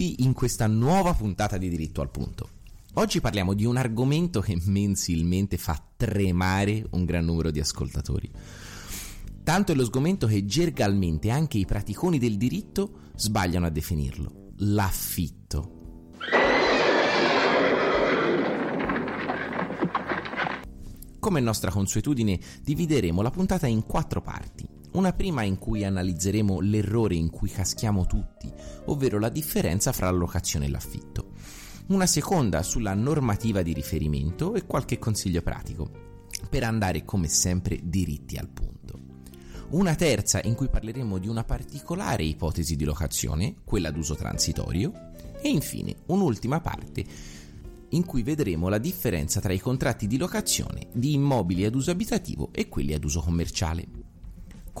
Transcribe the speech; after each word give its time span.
Benvenuti 0.00 0.24
in 0.24 0.32
questa 0.32 0.66
nuova 0.66 1.12
puntata 1.12 1.58
di 1.58 1.68
Diritto 1.68 2.00
al 2.00 2.10
Punto. 2.10 2.48
Oggi 2.94 3.20
parliamo 3.20 3.52
di 3.52 3.66
un 3.66 3.76
argomento 3.76 4.40
che 4.40 4.58
mensilmente 4.64 5.58
fa 5.58 5.78
tremare 5.94 6.86
un 6.92 7.04
gran 7.04 7.26
numero 7.26 7.50
di 7.50 7.60
ascoltatori. 7.60 8.30
Tanto 9.44 9.72
è 9.72 9.74
lo 9.74 9.84
sgomento 9.84 10.26
che 10.26 10.46
gergalmente 10.46 11.28
anche 11.28 11.58
i 11.58 11.66
praticoni 11.66 12.18
del 12.18 12.38
diritto 12.38 13.10
sbagliano 13.14 13.66
a 13.66 13.68
definirlo, 13.68 14.52
l'affitto. 14.60 15.72
Come 21.18 21.40
nostra 21.40 21.70
consuetudine, 21.70 22.40
divideremo 22.62 23.20
la 23.20 23.30
puntata 23.30 23.66
in 23.66 23.84
quattro 23.84 24.22
parti. 24.22 24.66
Una 24.92 25.12
prima 25.12 25.42
in 25.42 25.58
cui 25.58 25.84
analizzeremo 25.84 26.60
l'errore 26.60 27.16
in 27.16 27.28
cui 27.28 27.50
caschiamo 27.50 28.06
tutti, 28.06 28.39
ovvero 28.86 29.18
la 29.18 29.28
differenza 29.28 29.92
fra 29.92 30.10
l'allocazione 30.10 30.66
e 30.66 30.70
l'affitto. 30.70 31.32
Una 31.88 32.06
seconda 32.06 32.62
sulla 32.62 32.94
normativa 32.94 33.62
di 33.62 33.72
riferimento 33.72 34.54
e 34.54 34.66
qualche 34.66 34.98
consiglio 34.98 35.42
pratico, 35.42 35.90
per 36.48 36.64
andare 36.64 37.04
come 37.04 37.28
sempre 37.28 37.80
diritti 37.82 38.36
al 38.36 38.48
punto. 38.48 38.98
Una 39.70 39.94
terza 39.94 40.40
in 40.42 40.54
cui 40.54 40.68
parleremo 40.68 41.18
di 41.18 41.28
una 41.28 41.44
particolare 41.44 42.24
ipotesi 42.24 42.74
di 42.74 42.84
locazione, 42.84 43.56
quella 43.64 43.90
d'uso 43.90 44.16
transitorio. 44.16 45.08
E 45.40 45.48
infine 45.48 45.94
un'ultima 46.06 46.60
parte 46.60 47.04
in 47.90 48.04
cui 48.04 48.22
vedremo 48.22 48.68
la 48.68 48.78
differenza 48.78 49.40
tra 49.40 49.52
i 49.52 49.58
contratti 49.58 50.06
di 50.06 50.16
locazione 50.16 50.88
di 50.92 51.14
immobili 51.14 51.64
ad 51.64 51.74
uso 51.74 51.90
abitativo 51.90 52.50
e 52.52 52.68
quelli 52.68 52.94
ad 52.94 53.04
uso 53.04 53.20
commerciale. 53.20 53.99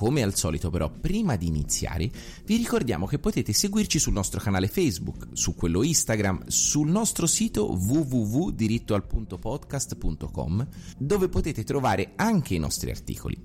Come 0.00 0.22
al 0.22 0.34
solito 0.34 0.70
però, 0.70 0.88
prima 0.88 1.36
di 1.36 1.46
iniziare, 1.46 2.10
vi 2.46 2.56
ricordiamo 2.56 3.04
che 3.04 3.18
potete 3.18 3.52
seguirci 3.52 3.98
sul 3.98 4.14
nostro 4.14 4.40
canale 4.40 4.66
Facebook, 4.66 5.26
su 5.32 5.54
quello 5.54 5.82
Instagram, 5.82 6.44
sul 6.46 6.88
nostro 6.88 7.26
sito 7.26 7.70
www.dirittoalpuntopodcast.com, 7.70 10.68
dove 10.96 11.28
potete 11.28 11.64
trovare 11.64 12.12
anche 12.16 12.54
i 12.54 12.58
nostri 12.58 12.88
articoli. 12.88 13.36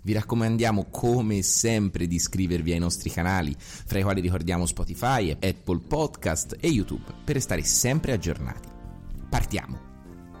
Vi 0.00 0.12
raccomandiamo 0.14 0.86
come 0.90 1.42
sempre 1.42 2.06
di 2.06 2.14
iscrivervi 2.14 2.72
ai 2.72 2.78
nostri 2.78 3.10
canali, 3.10 3.54
fra 3.58 3.98
i 3.98 4.02
quali 4.02 4.22
ricordiamo 4.22 4.64
Spotify, 4.64 5.32
Apple 5.32 5.80
Podcast 5.86 6.56
e 6.58 6.68
YouTube, 6.68 7.12
per 7.22 7.34
restare 7.34 7.62
sempre 7.62 8.12
aggiornati. 8.12 8.68
Partiamo! 9.28 9.89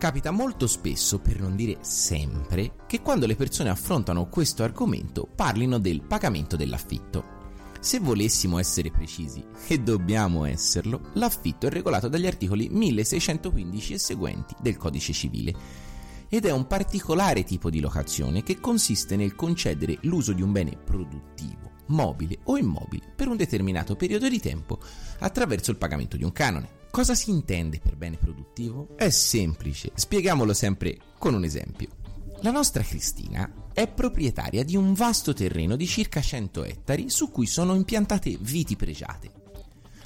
Capita 0.00 0.30
molto 0.30 0.66
spesso, 0.66 1.18
per 1.18 1.38
non 1.40 1.54
dire 1.54 1.76
sempre, 1.82 2.72
che 2.86 3.02
quando 3.02 3.26
le 3.26 3.36
persone 3.36 3.68
affrontano 3.68 4.30
questo 4.30 4.62
argomento 4.62 5.26
parlino 5.26 5.78
del 5.78 6.00
pagamento 6.00 6.56
dell'affitto. 6.56 7.22
Se 7.80 7.98
volessimo 7.98 8.58
essere 8.58 8.90
precisi, 8.90 9.44
e 9.68 9.78
dobbiamo 9.78 10.46
esserlo, 10.46 11.10
l'affitto 11.12 11.66
è 11.66 11.70
regolato 11.70 12.08
dagli 12.08 12.26
articoli 12.26 12.70
1615 12.70 13.92
e 13.92 13.98
seguenti 13.98 14.54
del 14.62 14.78
Codice 14.78 15.12
Civile 15.12 15.54
ed 16.30 16.46
è 16.46 16.50
un 16.50 16.66
particolare 16.66 17.44
tipo 17.44 17.68
di 17.68 17.80
locazione 17.80 18.42
che 18.42 18.58
consiste 18.58 19.16
nel 19.16 19.34
concedere 19.34 19.98
l'uso 20.04 20.32
di 20.32 20.40
un 20.40 20.50
bene 20.50 20.78
produttivo, 20.82 21.72
mobile 21.88 22.38
o 22.44 22.56
immobile 22.56 23.12
per 23.14 23.28
un 23.28 23.36
determinato 23.36 23.96
periodo 23.96 24.30
di 24.30 24.40
tempo 24.40 24.78
attraverso 25.18 25.70
il 25.70 25.76
pagamento 25.76 26.16
di 26.16 26.24
un 26.24 26.32
canone. 26.32 26.79
Cosa 26.90 27.14
si 27.14 27.30
intende 27.30 27.78
per 27.78 27.96
bene 27.96 28.16
produttivo? 28.16 28.96
È 28.96 29.08
semplice, 29.10 29.92
spieghiamolo 29.94 30.52
sempre 30.52 30.98
con 31.18 31.34
un 31.34 31.44
esempio. 31.44 31.88
La 32.40 32.50
nostra 32.50 32.82
Cristina 32.82 33.68
è 33.72 33.86
proprietaria 33.86 34.64
di 34.64 34.76
un 34.76 34.92
vasto 34.94 35.32
terreno 35.32 35.76
di 35.76 35.86
circa 35.86 36.20
100 36.20 36.64
ettari 36.64 37.08
su 37.08 37.30
cui 37.30 37.46
sono 37.46 37.74
impiantate 37.76 38.36
viti 38.40 38.74
pregiate. 38.74 39.39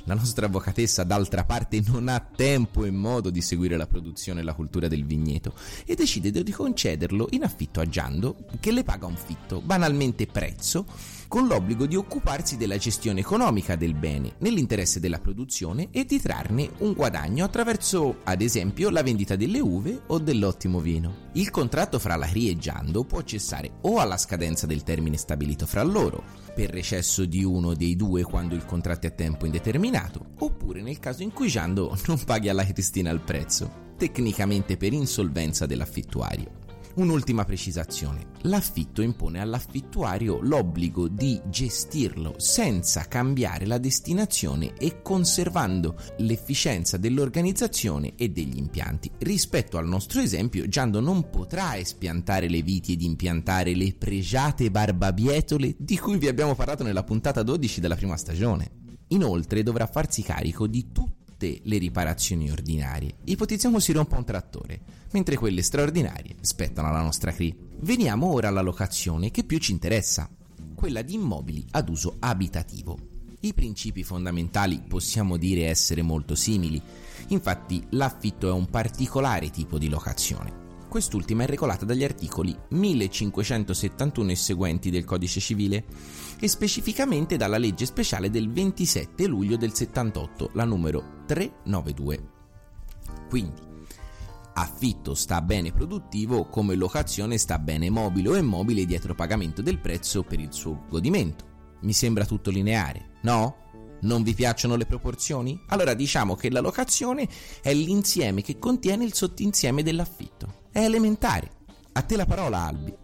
La 0.06 0.14
nostra 0.14 0.46
avvocatessa 0.46 1.02
d'altra 1.02 1.44
parte 1.44 1.82
non 1.86 2.08
ha 2.08 2.20
tempo 2.20 2.84
e 2.84 2.90
modo 2.90 3.30
di 3.30 3.40
seguire 3.40 3.78
la 3.78 3.86
produzione 3.86 4.40
e 4.40 4.42
la 4.42 4.52
cultura 4.52 4.86
del 4.86 5.06
vigneto 5.06 5.54
e 5.86 5.94
decide 5.94 6.30
di 6.30 6.52
concederlo 6.52 7.28
in 7.30 7.42
affitto 7.42 7.80
a 7.80 7.88
Giando 7.88 8.36
che 8.60 8.70
le 8.70 8.82
paga 8.82 9.06
un 9.06 9.16
fitto, 9.16 9.62
banalmente 9.62 10.26
prezzo, 10.26 10.84
con 11.26 11.46
l'obbligo 11.46 11.86
di 11.86 11.96
occuparsi 11.96 12.58
della 12.58 12.76
gestione 12.76 13.20
economica 13.20 13.76
del 13.76 13.94
bene 13.94 14.34
nell'interesse 14.38 15.00
della 15.00 15.18
produzione 15.18 15.88
e 15.90 16.04
di 16.04 16.20
trarne 16.20 16.70
un 16.78 16.92
guadagno 16.92 17.46
attraverso, 17.46 18.18
ad 18.24 18.42
esempio, 18.42 18.90
la 18.90 19.02
vendita 19.02 19.36
delle 19.36 19.58
uve 19.58 20.02
o 20.08 20.18
dell'ottimo 20.18 20.80
vino. 20.80 21.30
Il 21.32 21.50
contratto 21.50 21.98
fra 21.98 22.16
la 22.16 22.26
CRI 22.26 22.50
e 22.50 22.58
Giando 22.58 23.04
può 23.04 23.22
cessare 23.22 23.78
o 23.80 23.98
alla 23.98 24.18
scadenza 24.18 24.66
del 24.66 24.82
termine 24.82 25.16
stabilito 25.16 25.66
fra 25.66 25.82
loro, 25.82 26.43
per 26.54 26.70
recesso 26.70 27.24
di 27.24 27.42
uno 27.42 27.74
dei 27.74 27.96
due 27.96 28.22
quando 28.22 28.54
il 28.54 28.64
contratto 28.64 29.06
è 29.06 29.10
a 29.10 29.12
tempo 29.12 29.44
indeterminato, 29.44 30.24
oppure 30.38 30.80
nel 30.80 31.00
caso 31.00 31.22
in 31.22 31.32
cui 31.32 31.48
Giando 31.48 31.94
non 32.06 32.22
paghi 32.24 32.48
alla 32.48 32.64
Cristina 32.64 33.10
il 33.10 33.20
prezzo, 33.20 33.92
tecnicamente 33.98 34.76
per 34.76 34.92
insolvenza 34.92 35.66
dell'affittuario. 35.66 36.63
Un'ultima 36.96 37.44
precisazione. 37.44 38.26
L'affitto 38.42 39.02
impone 39.02 39.40
all'affittuario 39.40 40.38
l'obbligo 40.40 41.08
di 41.08 41.40
gestirlo 41.46 42.34
senza 42.36 43.08
cambiare 43.08 43.66
la 43.66 43.78
destinazione 43.78 44.74
e 44.78 45.02
conservando 45.02 45.96
l'efficienza 46.18 46.96
dell'organizzazione 46.96 48.14
e 48.14 48.28
degli 48.28 48.58
impianti. 48.58 49.10
Rispetto 49.18 49.76
al 49.76 49.88
nostro 49.88 50.20
esempio, 50.20 50.68
Giando 50.68 51.00
non 51.00 51.30
potrà 51.30 51.76
espiantare 51.76 52.48
le 52.48 52.62
viti 52.62 52.92
ed 52.92 53.02
impiantare 53.02 53.74
le 53.74 53.92
pregiate 53.94 54.70
barbabietole 54.70 55.74
di 55.76 55.98
cui 55.98 56.16
vi 56.16 56.28
abbiamo 56.28 56.54
parlato 56.54 56.84
nella 56.84 57.02
puntata 57.02 57.42
12 57.42 57.80
della 57.80 57.96
prima 57.96 58.16
stagione. 58.16 58.70
Inoltre 59.08 59.64
dovrà 59.64 59.86
farsi 59.86 60.22
carico 60.22 60.68
di 60.68 60.92
tutte 61.44 61.60
le 61.64 61.78
riparazioni 61.78 62.50
ordinarie. 62.50 63.16
Ipotizziamo 63.24 63.78
si 63.78 63.92
rompa 63.92 64.16
un 64.16 64.24
trattore 64.24 64.80
mentre 65.10 65.36
quelle 65.36 65.62
straordinarie 65.62 66.36
spettano 66.40 66.88
alla 66.88 67.02
nostra 67.02 67.32
CRI. 67.32 67.54
Veniamo 67.80 68.32
ora 68.32 68.48
alla 68.48 68.62
locazione 68.62 69.30
che 69.30 69.44
più 69.44 69.58
ci 69.58 69.72
interessa, 69.72 70.28
quella 70.74 71.02
di 71.02 71.14
immobili 71.14 71.64
ad 71.72 71.88
uso 71.88 72.16
abitativo. 72.18 72.98
I 73.40 73.52
principi 73.52 74.02
fondamentali 74.02 74.82
possiamo 74.88 75.36
dire 75.36 75.66
essere 75.66 76.02
molto 76.02 76.34
simili, 76.34 76.80
infatti 77.28 77.84
l'affitto 77.90 78.48
è 78.48 78.52
un 78.52 78.68
particolare 78.70 79.50
tipo 79.50 79.78
di 79.78 79.88
locazione. 79.88 80.63
Quest'ultima 80.94 81.42
è 81.42 81.46
regolata 81.48 81.84
dagli 81.84 82.04
articoli 82.04 82.56
1571 82.68 84.30
e 84.30 84.36
seguenti 84.36 84.90
del 84.90 85.02
Codice 85.02 85.40
Civile 85.40 85.86
e 86.38 86.46
specificamente 86.46 87.36
dalla 87.36 87.58
legge 87.58 87.84
speciale 87.84 88.30
del 88.30 88.48
27 88.48 89.26
luglio 89.26 89.56
del 89.56 89.74
78, 89.74 90.50
la 90.52 90.62
numero 90.62 91.24
392. 91.26 92.28
Quindi, 93.28 93.60
affitto 94.52 95.14
sta 95.14 95.42
bene 95.42 95.72
produttivo 95.72 96.44
come 96.44 96.76
locazione 96.76 97.38
sta 97.38 97.58
bene 97.58 97.90
mobile 97.90 98.28
o 98.28 98.36
immobile 98.36 98.86
dietro 98.86 99.16
pagamento 99.16 99.62
del 99.62 99.80
prezzo 99.80 100.22
per 100.22 100.38
il 100.38 100.52
suo 100.52 100.84
godimento. 100.88 101.44
Mi 101.80 101.92
sembra 101.92 102.24
tutto 102.24 102.52
lineare, 102.52 103.14
no? 103.22 103.63
Non 104.04 104.22
vi 104.22 104.34
piacciono 104.34 104.76
le 104.76 104.84
proporzioni? 104.84 105.58
Allora 105.68 105.94
diciamo 105.94 106.36
che 106.36 106.50
la 106.50 106.60
locazione 106.60 107.26
è 107.62 107.72
l'insieme 107.72 108.42
che 108.42 108.58
contiene 108.58 109.04
il 109.04 109.14
sottinsieme 109.14 109.82
dell'affitto. 109.82 110.62
È 110.70 110.80
elementare. 110.80 111.50
A 111.92 112.02
te 112.02 112.16
la 112.16 112.26
parola, 112.26 112.64
Albi. 112.64 112.94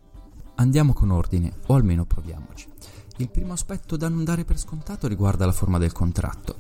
Andiamo 0.56 0.92
con 0.92 1.10
ordine, 1.10 1.54
o 1.66 1.74
almeno 1.74 2.04
proviamoci. 2.04 2.66
Il 3.16 3.30
primo 3.30 3.54
aspetto 3.54 3.96
da 3.96 4.08
non 4.08 4.24
dare 4.24 4.44
per 4.44 4.58
scontato 4.58 5.08
riguarda 5.08 5.46
la 5.46 5.52
forma 5.52 5.78
del 5.78 5.92
contratto. 5.92 6.56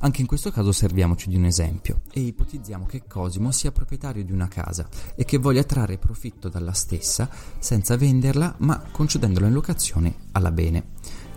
Anche 0.00 0.20
in 0.20 0.26
questo 0.26 0.50
caso 0.50 0.72
serviamoci 0.72 1.28
di 1.28 1.36
un 1.36 1.44
esempio 1.44 2.02
e 2.10 2.20
ipotizziamo 2.20 2.86
che 2.86 3.02
Cosimo 3.06 3.50
sia 3.50 3.70
proprietario 3.70 4.24
di 4.24 4.32
una 4.32 4.48
casa 4.48 4.88
e 5.14 5.24
che 5.24 5.36
voglia 5.36 5.62
trarre 5.62 5.98
profitto 5.98 6.48
dalla 6.48 6.72
stessa 6.72 7.28
senza 7.58 7.98
venderla 7.98 8.54
ma 8.58 8.82
concedendola 8.90 9.46
in 9.46 9.52
locazione 9.52 10.14
alla 10.32 10.50
bene. 10.52 10.84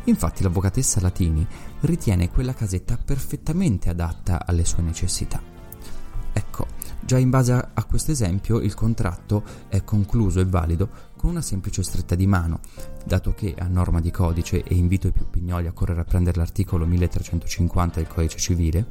Infatti 0.05 0.43
l'avvocatessa 0.43 0.99
Latini 0.99 1.45
ritiene 1.81 2.29
quella 2.29 2.53
casetta 2.53 2.97
perfettamente 2.97 3.89
adatta 3.89 4.45
alle 4.45 4.65
sue 4.65 4.83
necessità. 4.83 5.41
Ecco, 6.33 6.67
già 7.01 7.17
in 7.17 7.29
base 7.29 7.53
a 7.53 7.83
questo 7.85 8.11
esempio 8.11 8.59
il 8.59 8.73
contratto 8.73 9.43
è 9.69 9.83
concluso 9.83 10.39
e 10.39 10.45
valido 10.45 10.89
con 11.15 11.29
una 11.29 11.41
semplice 11.41 11.83
stretta 11.83 12.15
di 12.15 12.27
mano, 12.27 12.59
dato 13.05 13.33
che 13.33 13.55
a 13.57 13.67
norma 13.67 14.01
di 14.01 14.11
codice, 14.11 14.63
e 14.63 14.75
invito 14.75 15.07
i 15.07 15.11
più 15.11 15.29
pignoli 15.29 15.67
a 15.67 15.71
correre 15.71 16.01
a 16.01 16.05
prendere 16.05 16.37
l'articolo 16.37 16.85
1350 16.85 17.99
del 17.99 18.09
codice 18.09 18.37
civile, 18.37 18.87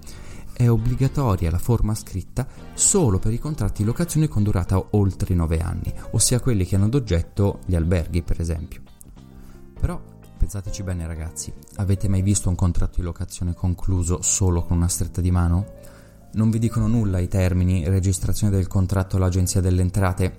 è 0.52 0.68
obbligatoria 0.68 1.50
la 1.50 1.58
forma 1.58 1.94
scritta 1.94 2.46
solo 2.72 3.18
per 3.18 3.32
i 3.32 3.38
contratti 3.38 3.82
di 3.82 3.88
locazione 3.88 4.28
con 4.28 4.42
durata 4.42 4.82
oltre 4.90 5.34
9 5.34 5.58
anni, 5.58 5.92
ossia 6.12 6.40
quelli 6.40 6.64
che 6.64 6.76
hanno 6.76 6.88
d'oggetto 6.88 7.60
gli 7.66 7.74
alberghi, 7.74 8.22
per 8.22 8.40
esempio. 8.40 8.80
Però 9.78 10.00
pensateci 10.42 10.82
bene 10.82 11.06
ragazzi, 11.06 11.52
avete 11.76 12.08
mai 12.08 12.20
visto 12.20 12.48
un 12.48 12.56
contratto 12.56 12.96
di 12.96 13.02
locazione 13.02 13.54
concluso 13.54 14.22
solo 14.22 14.64
con 14.64 14.76
una 14.76 14.88
stretta 14.88 15.20
di 15.20 15.30
mano? 15.30 15.74
Non 16.32 16.50
vi 16.50 16.58
dicono 16.58 16.88
nulla 16.88 17.20
i 17.20 17.28
termini 17.28 17.88
registrazione 17.88 18.52
del 18.52 18.66
contratto 18.66 19.16
all'Agenzia 19.16 19.60
delle 19.60 19.82
Entrate? 19.82 20.38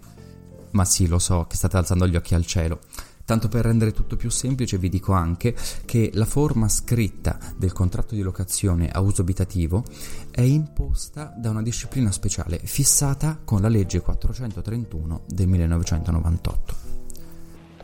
Ma 0.72 0.84
sì, 0.84 1.08
lo 1.08 1.20
so 1.20 1.46
che 1.48 1.56
state 1.56 1.78
alzando 1.78 2.06
gli 2.06 2.18
occhi 2.18 2.36
al 2.36 2.46
cielo. 2.46 2.82
Tanto 3.24 3.48
per 3.48 3.64
rendere 3.64 3.94
tutto 3.94 4.18
più 4.18 4.30
semplice 4.30 4.78
vi 4.78 4.90
dico 4.90 5.14
anche 5.14 5.56
che 5.86 6.12
la 6.16 6.26
forma 6.26 6.68
scritta 6.68 7.40
del 7.56 7.72
contratto 7.72 8.14
di 8.14 8.22
locazione 8.22 8.90
a 8.90 9.00
uso 9.00 9.22
abitativo 9.22 9.86
è 10.32 10.42
imposta 10.42 11.34
da 11.38 11.50
una 11.50 11.62
disciplina 11.62 12.12
speciale 12.12 12.60
fissata 12.62 13.40
con 13.42 13.62
la 13.62 13.70
legge 13.70 14.02
431 14.02 15.22
del 15.28 15.48
1998. 15.48 16.82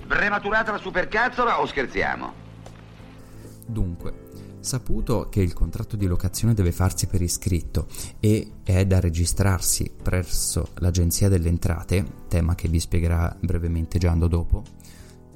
Prematurata 0.09 0.71
la 0.71 0.79
supercazzola 0.79 1.61
o 1.61 1.67
scherziamo? 1.67 2.33
Dunque, 3.67 4.57
Saputo 4.59 5.29
che 5.29 5.39
il 5.39 5.53
contratto 5.53 5.95
di 5.95 6.07
locazione 6.07 6.55
deve 6.55 6.71
farsi 6.71 7.05
per 7.05 7.21
iscritto 7.21 7.85
e 8.19 8.53
è 8.63 8.87
da 8.87 8.99
registrarsi 8.99 9.91
presso 10.01 10.69
l'Agenzia 10.79 11.29
delle 11.29 11.49
Entrate, 11.49 12.03
tema 12.27 12.55
che 12.55 12.67
vi 12.67 12.79
spiegherà 12.79 13.37
brevemente 13.39 13.99
Giando 13.99 14.27
dopo, 14.27 14.63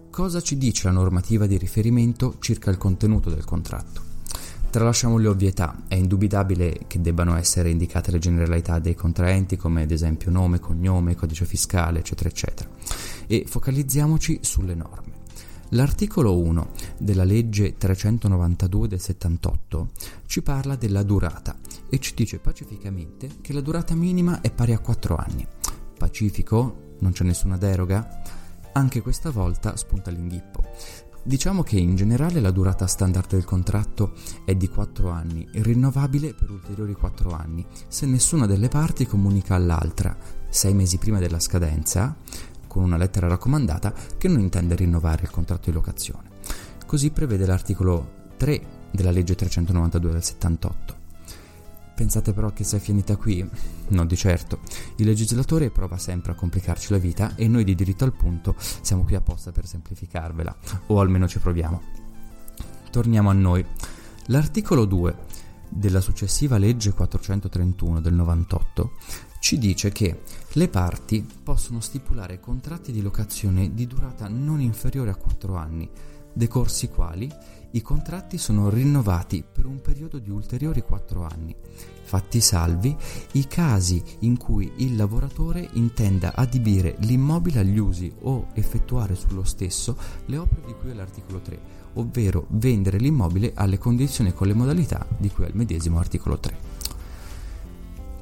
cosa 0.10 0.42
ci 0.42 0.58
dice 0.58 0.88
la 0.88 0.94
normativa 0.94 1.46
di 1.46 1.60
riferimento 1.60 2.38
circa 2.40 2.72
il 2.72 2.78
contenuto 2.78 3.30
del 3.30 3.46
contratto? 3.46 4.13
Tralasciamo 4.74 5.20
le 5.20 5.28
ovvietà, 5.28 5.84
è 5.88 5.94
indubitabile 5.94 6.80
che 6.88 7.00
debbano 7.00 7.38
essere 7.38 7.70
indicate 7.70 8.10
le 8.10 8.18
generalità 8.18 8.80
dei 8.80 8.96
contraenti 8.96 9.56
come 9.56 9.84
ad 9.84 9.92
esempio 9.92 10.32
nome, 10.32 10.60
cognome, 10.60 11.14
codice 11.14 11.46
fiscale, 11.46 12.00
eccetera, 12.00 12.28
eccetera, 12.28 12.68
e 13.28 13.46
focalizziamoci 13.48 14.40
sulle 14.42 14.74
norme. 14.74 15.12
L'articolo 15.70 16.40
1 16.40 16.72
della 16.98 17.24
legge 17.24 17.78
392 17.78 18.88
del 18.88 19.00
78 19.00 19.90
ci 20.26 20.42
parla 20.42 20.76
della 20.76 21.04
durata 21.04 21.56
e 21.88 22.00
ci 22.00 22.16
dice 22.16 22.40
pacificamente 22.40 23.30
che 23.42 23.54
la 23.54 23.62
durata 23.62 23.94
minima 23.94 24.42
è 24.42 24.50
pari 24.50 24.74
a 24.74 24.80
4 24.80 25.16
anni. 25.16 25.46
Pacifico? 25.96 26.96
Non 26.98 27.12
c'è 27.12 27.24
nessuna 27.24 27.58
deroga? 27.58 28.22
Anche 28.72 29.02
questa 29.02 29.30
volta 29.30 29.76
spunta 29.76 30.10
l'inghippo. 30.10 30.64
Diciamo 31.26 31.64
che 31.64 31.78
in 31.78 31.96
generale 31.96 32.42
la 32.42 32.52
durata 32.52 32.86
standard 32.86 33.30
del 33.30 33.46
contratto 33.46 34.12
è 34.44 34.56
di 34.56 34.68
4 34.68 35.10
anni, 35.10 35.48
rinnovabile 35.54 36.34
per 36.34 36.52
ulteriori 36.52 36.94
4 36.94 37.32
anni, 37.32 37.66
se 37.88 38.06
nessuna 38.06 38.46
delle 38.46 38.68
parti 38.68 39.08
comunica 39.08 39.56
all'altra, 39.56 40.18
6 40.50 40.74
mesi 40.74 40.98
prima 40.98 41.20
della 41.20 41.40
scadenza, 41.40 42.18
con 42.68 42.84
una 42.84 42.98
lettera 42.98 43.30
raccomandata, 43.30 43.94
che 44.18 44.28
non 44.28 44.42
intende 44.42 44.76
rinnovare 44.76 45.24
il 45.24 45.30
contratto 45.30 45.70
di 45.70 45.76
locazione. 45.76 46.30
Così 46.86 47.10
prevede 47.12 47.46
l'articolo 47.46 48.32
3 48.36 48.62
della 48.92 49.12
legge 49.12 49.36
392 49.36 50.12
del 50.12 50.24
78. 50.24 51.03
Pensate 51.96 52.34
però 52.34 52.52
che 52.52 52.64
sia 52.64 52.80
finita 52.80 53.16
qui? 53.16 53.48
No, 53.90 54.06
di 54.06 54.16
certo. 54.16 54.60
Il 54.98 55.06
legislatore 55.06 55.70
prova 55.70 55.98
sempre 55.98 56.32
a 56.32 56.36
complicarci 56.36 56.92
la 56.92 56.98
vita 56.98 57.36
e 57.36 57.48
noi 57.48 57.64
di 57.64 57.76
diritto 57.76 58.04
al 58.04 58.14
punto 58.14 58.56
siamo 58.58 59.04
qui 59.04 59.16
apposta 59.16 59.52
per 59.52 59.68
semplificarvela, 59.68 60.56
o 60.88 61.00
almeno 61.00 61.28
ci 61.28 61.40
proviamo. 61.40 61.82
Torniamo 62.90 63.30
a 63.30 63.34
noi. 63.34 63.66
L'articolo 64.28 64.86
2 64.86 65.16
della 65.70 66.02
successiva 66.02 66.58
legge 66.58 66.94
431 66.94 68.00
del 68.00 68.14
98 68.14 68.92
ci 69.40 69.58
dice 69.58 69.92
che 69.92 70.22
le 70.54 70.68
parti 70.70 71.28
possono 71.44 71.82
stipulare 71.82 72.40
contratti 72.40 72.92
di 72.92 73.02
locazione 73.02 73.74
di 73.74 73.86
durata 73.88 74.28
non 74.28 74.62
inferiore 74.62 75.10
a 75.10 75.16
4 75.16 75.56
anni, 75.56 75.90
decorsi 76.32 76.88
quali 76.88 77.30
i 77.76 77.82
contratti 77.82 78.38
sono 78.38 78.70
rinnovati 78.70 79.44
per 79.50 79.66
un 79.66 79.82
periodo 79.82 80.20
di 80.20 80.30
ulteriori 80.30 80.82
4 80.82 81.24
anni, 81.24 81.56
fatti 82.04 82.40
salvi 82.40 82.96
i 83.32 83.48
casi 83.48 84.02
in 84.20 84.38
cui 84.38 84.72
il 84.78 84.96
lavoratore 84.96 85.68
intenda 85.74 86.34
adibire 86.36 86.96
l'immobile 87.00 87.62
agli 87.62 87.80
usi 87.80 88.14
o 88.22 88.48
effettuare 88.54 89.16
sullo 89.16 89.44
stesso 89.44 89.98
le 90.26 90.38
opere 90.38 90.62
di 90.68 90.76
cui 90.80 90.92
è 90.92 90.94
l'articolo 90.94 91.40
3, 91.40 91.60
ovvero 91.94 92.46
vendere 92.50 93.00
l'immobile 93.00 93.54
alle 93.56 93.80
condizioni 93.80 94.30
e 94.30 94.34
con 94.34 94.46
le 94.46 94.54
modalità 94.54 95.08
di 95.18 95.30
cui 95.30 95.46
è 95.46 95.48
il 95.48 95.56
medesimo 95.56 95.98
articolo 95.98 96.38
3. 96.38 96.82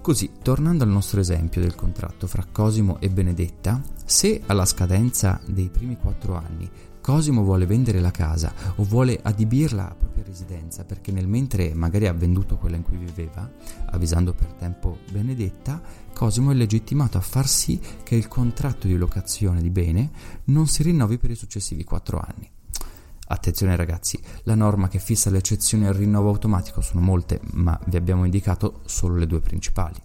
Così, 0.01 0.31
tornando 0.41 0.83
al 0.83 0.89
nostro 0.89 1.19
esempio 1.19 1.61
del 1.61 1.75
contratto 1.75 2.25
fra 2.25 2.47
Cosimo 2.49 2.99
e 3.01 3.09
Benedetta, 3.09 3.81
se 4.05 4.41
alla 4.45 4.65
scadenza 4.65 5.41
dei 5.45 5.69
primi 5.69 5.97
quattro 5.97 6.35
anni 6.35 6.69
Cosimo 7.11 7.43
vuole 7.43 7.65
vendere 7.65 7.99
la 7.99 8.09
casa 8.09 8.53
o 8.77 8.85
vuole 8.85 9.19
adibirla 9.21 9.89
a 9.89 9.93
propria 9.93 10.23
residenza 10.23 10.85
perché 10.85 11.11
nel 11.11 11.27
mentre 11.27 11.73
magari 11.73 12.07
ha 12.07 12.13
venduto 12.13 12.55
quella 12.55 12.77
in 12.77 12.83
cui 12.83 12.95
viveva, 12.95 13.51
avvisando 13.87 14.33
per 14.33 14.53
tempo 14.53 14.99
Benedetta, 15.11 15.81
Cosimo 16.13 16.51
è 16.51 16.53
legittimato 16.53 17.17
a 17.17 17.21
far 17.21 17.49
sì 17.49 17.77
che 18.03 18.15
il 18.15 18.29
contratto 18.29 18.87
di 18.87 18.95
locazione 18.95 19.61
di 19.61 19.69
bene 19.69 20.09
non 20.45 20.67
si 20.67 20.83
rinnovi 20.83 21.17
per 21.17 21.31
i 21.31 21.35
successivi 21.35 21.83
quattro 21.83 22.17
anni. 22.17 22.49
Attenzione 23.27 23.75
ragazzi, 23.75 24.17
la 24.43 24.55
norma 24.55 24.87
che 24.87 24.99
fissa 24.99 25.29
le 25.29 25.39
eccezioni 25.39 25.87
al 25.87 25.93
rinnovo 25.93 26.29
automatico 26.29 26.79
sono 26.79 27.01
molte, 27.01 27.41
ma 27.55 27.77
vi 27.87 27.97
abbiamo 27.97 28.23
indicato 28.23 28.83
solo 28.85 29.17
le 29.17 29.27
due 29.27 29.41
principali. 29.41 30.01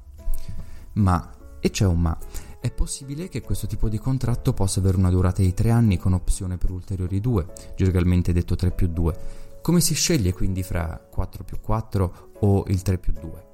Ma, 0.94 1.36
e 1.60 1.70
c'è 1.70 1.86
un 1.86 2.00
ma, 2.00 2.18
è 2.60 2.70
possibile 2.70 3.28
che 3.28 3.40
questo 3.40 3.66
tipo 3.66 3.88
di 3.88 3.98
contratto 3.98 4.52
possa 4.52 4.80
avere 4.80 4.96
una 4.96 5.10
durata 5.10 5.42
di 5.42 5.54
3 5.54 5.70
anni 5.70 5.96
con 5.96 6.12
opzione 6.12 6.56
per 6.56 6.70
ulteriori 6.70 7.20
2, 7.20 7.46
gergalmente 7.76 8.32
detto 8.32 8.56
3 8.56 8.70
più 8.72 8.88
2. 8.88 9.18
Come 9.62 9.80
si 9.80 9.94
sceglie 9.94 10.32
quindi 10.32 10.62
fra 10.62 10.98
4 11.10 11.44
più 11.44 11.60
4 11.60 12.30
o 12.40 12.64
il 12.68 12.82
3 12.82 12.98
più 12.98 13.12
2? 13.12 13.44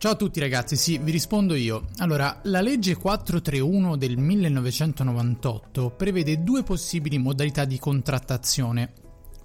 Ciao 0.00 0.12
a 0.12 0.16
tutti 0.16 0.40
ragazzi, 0.40 0.76
sì, 0.76 0.96
vi 0.96 1.10
rispondo 1.10 1.54
io. 1.54 1.88
Allora, 1.98 2.40
la 2.44 2.62
legge 2.62 2.96
431 2.96 3.96
del 3.98 4.16
1998 4.16 5.90
prevede 5.90 6.42
due 6.42 6.62
possibili 6.62 7.18
modalità 7.18 7.66
di 7.66 7.78
contrattazione. 7.78 8.94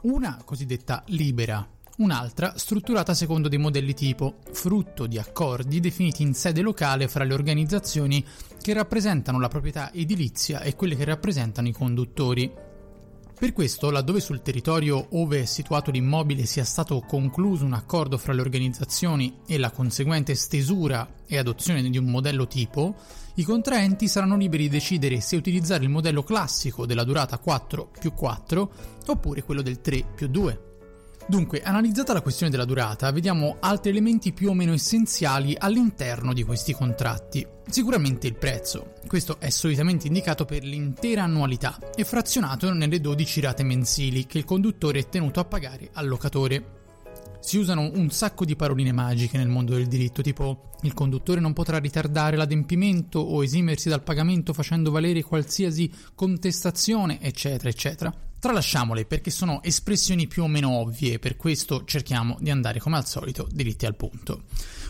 Una 0.04 0.42
cosiddetta 0.46 1.04
libera, 1.08 1.68
un'altra 1.98 2.54
strutturata 2.58 3.14
secondo 3.14 3.48
dei 3.48 3.58
modelli 3.58 3.94
tipo, 3.94 4.40
frutto 4.52 5.08
di 5.08 5.18
accordi 5.18 5.80
definiti 5.80 6.24
in 6.24 6.34
sede 6.34 6.62
locale 6.62 7.08
fra 7.08 7.24
le 7.24 7.34
organizzazioni 7.34 8.24
che 8.62 8.74
rappresentano 8.74 9.40
la 9.40 9.48
proprietà 9.48 9.94
edilizia 9.94 10.62
e 10.62 10.76
quelle 10.76 10.96
che 10.96 11.06
rappresentano 11.06 11.68
i 11.68 11.72
conduttori. 11.74 12.52
Per 13.38 13.52
questo, 13.52 13.92
laddove 13.92 14.22
sul 14.22 14.42
territorio 14.42 15.08
ove 15.12 15.42
è 15.42 15.46
situato 15.46 15.92
l'immobile 15.92 16.46
sia 16.46 16.64
stato 16.64 17.02
concluso 17.02 17.66
un 17.66 17.74
accordo 17.74 18.18
fra 18.18 18.34
le 18.34 18.42
organizzazioni 18.42 19.40
e 19.46 19.58
la 19.58 19.72
conseguente 19.72 20.36
stesura 20.36 21.08
e 21.28 21.38
adozione 21.38 21.90
di 21.90 21.98
un 21.98 22.06
modello 22.06 22.48
tipo, 22.48 22.96
i 23.36 23.44
contraenti 23.44 24.08
saranno 24.08 24.38
liberi 24.38 24.64
di 24.64 24.70
decidere 24.70 25.20
se 25.20 25.36
utilizzare 25.36 25.84
il 25.84 25.90
modello 25.90 26.24
classico 26.24 26.86
della 26.86 27.04
durata 27.04 27.38
4 27.38 27.92
più 28.00 28.14
4 28.14 28.72
oppure 29.08 29.44
quello 29.44 29.62
del 29.62 29.82
3 29.82 30.06
più 30.16 30.28
2. 30.28 30.75
Dunque, 31.28 31.64
analizzata 31.64 32.14
la 32.14 32.22
questione 32.22 32.52
della 32.52 32.66
durata, 32.66 33.12
vediamo 33.12 33.58
altri 33.60 33.90
elementi 33.90 34.32
più 34.32 34.50
o 34.50 34.54
meno 34.54 34.74
essenziali 34.74 35.56
all'interno 35.58 36.34
di 36.34 36.44
questi 36.44 36.72
contratti. 36.72 37.46
Sicuramente 37.68 38.28
il 38.28 38.36
prezzo. 38.36 38.94
Questo 39.08 39.40
è 39.40 39.50
solitamente 39.50 40.06
indicato 40.06 40.46
per 40.46 40.64
l'intera 40.64 41.24
annualità 41.24 41.80
e 41.96 42.04
frazionato 42.04 42.72
nelle 42.72 43.02
12 43.02 43.42
rate 43.42 43.64
mensili 43.64 44.28
che 44.28 44.38
il 44.38 44.46
conduttore 44.46 45.00
è 45.00 45.10
tenuto 45.10 45.40
a 45.40 45.46
pagare 45.46 45.90
al 45.94 46.08
locatore. 46.08 46.74
Si 47.40 47.58
usano 47.58 47.90
un 47.92 48.12
sacco 48.12 48.46
di 48.46 48.56
paroline 48.56 48.92
magiche 48.92 49.38
nel 49.38 49.48
mondo 49.48 49.74
del 49.74 49.88
diritto, 49.88 50.22
tipo 50.22 50.74
il 50.82 50.94
conduttore 50.94 51.40
non 51.40 51.54
potrà 51.54 51.80
ritardare 51.80 52.38
l'adempimento 52.38 53.18
o 53.20 53.44
esimersi 53.44 53.90
dal 53.90 54.04
pagamento 54.04 54.54
facendo 54.54 54.92
valere 54.92 55.24
qualsiasi 55.24 55.92
contestazione, 56.14 57.20
eccetera, 57.20 57.70
eccetera. 57.70 58.14
Tralasciamole 58.46 59.06
perché 59.06 59.32
sono 59.32 59.64
espressioni 59.64 60.28
più 60.28 60.44
o 60.44 60.48
meno 60.48 60.70
ovvie, 60.78 61.18
per 61.18 61.36
questo 61.36 61.84
cerchiamo 61.84 62.38
di 62.40 62.52
andare 62.52 62.80
come 62.80 62.96
al 62.96 63.08
solito 63.08 63.48
diritti 63.52 63.88
al 63.88 63.96
punto. 63.96 64.44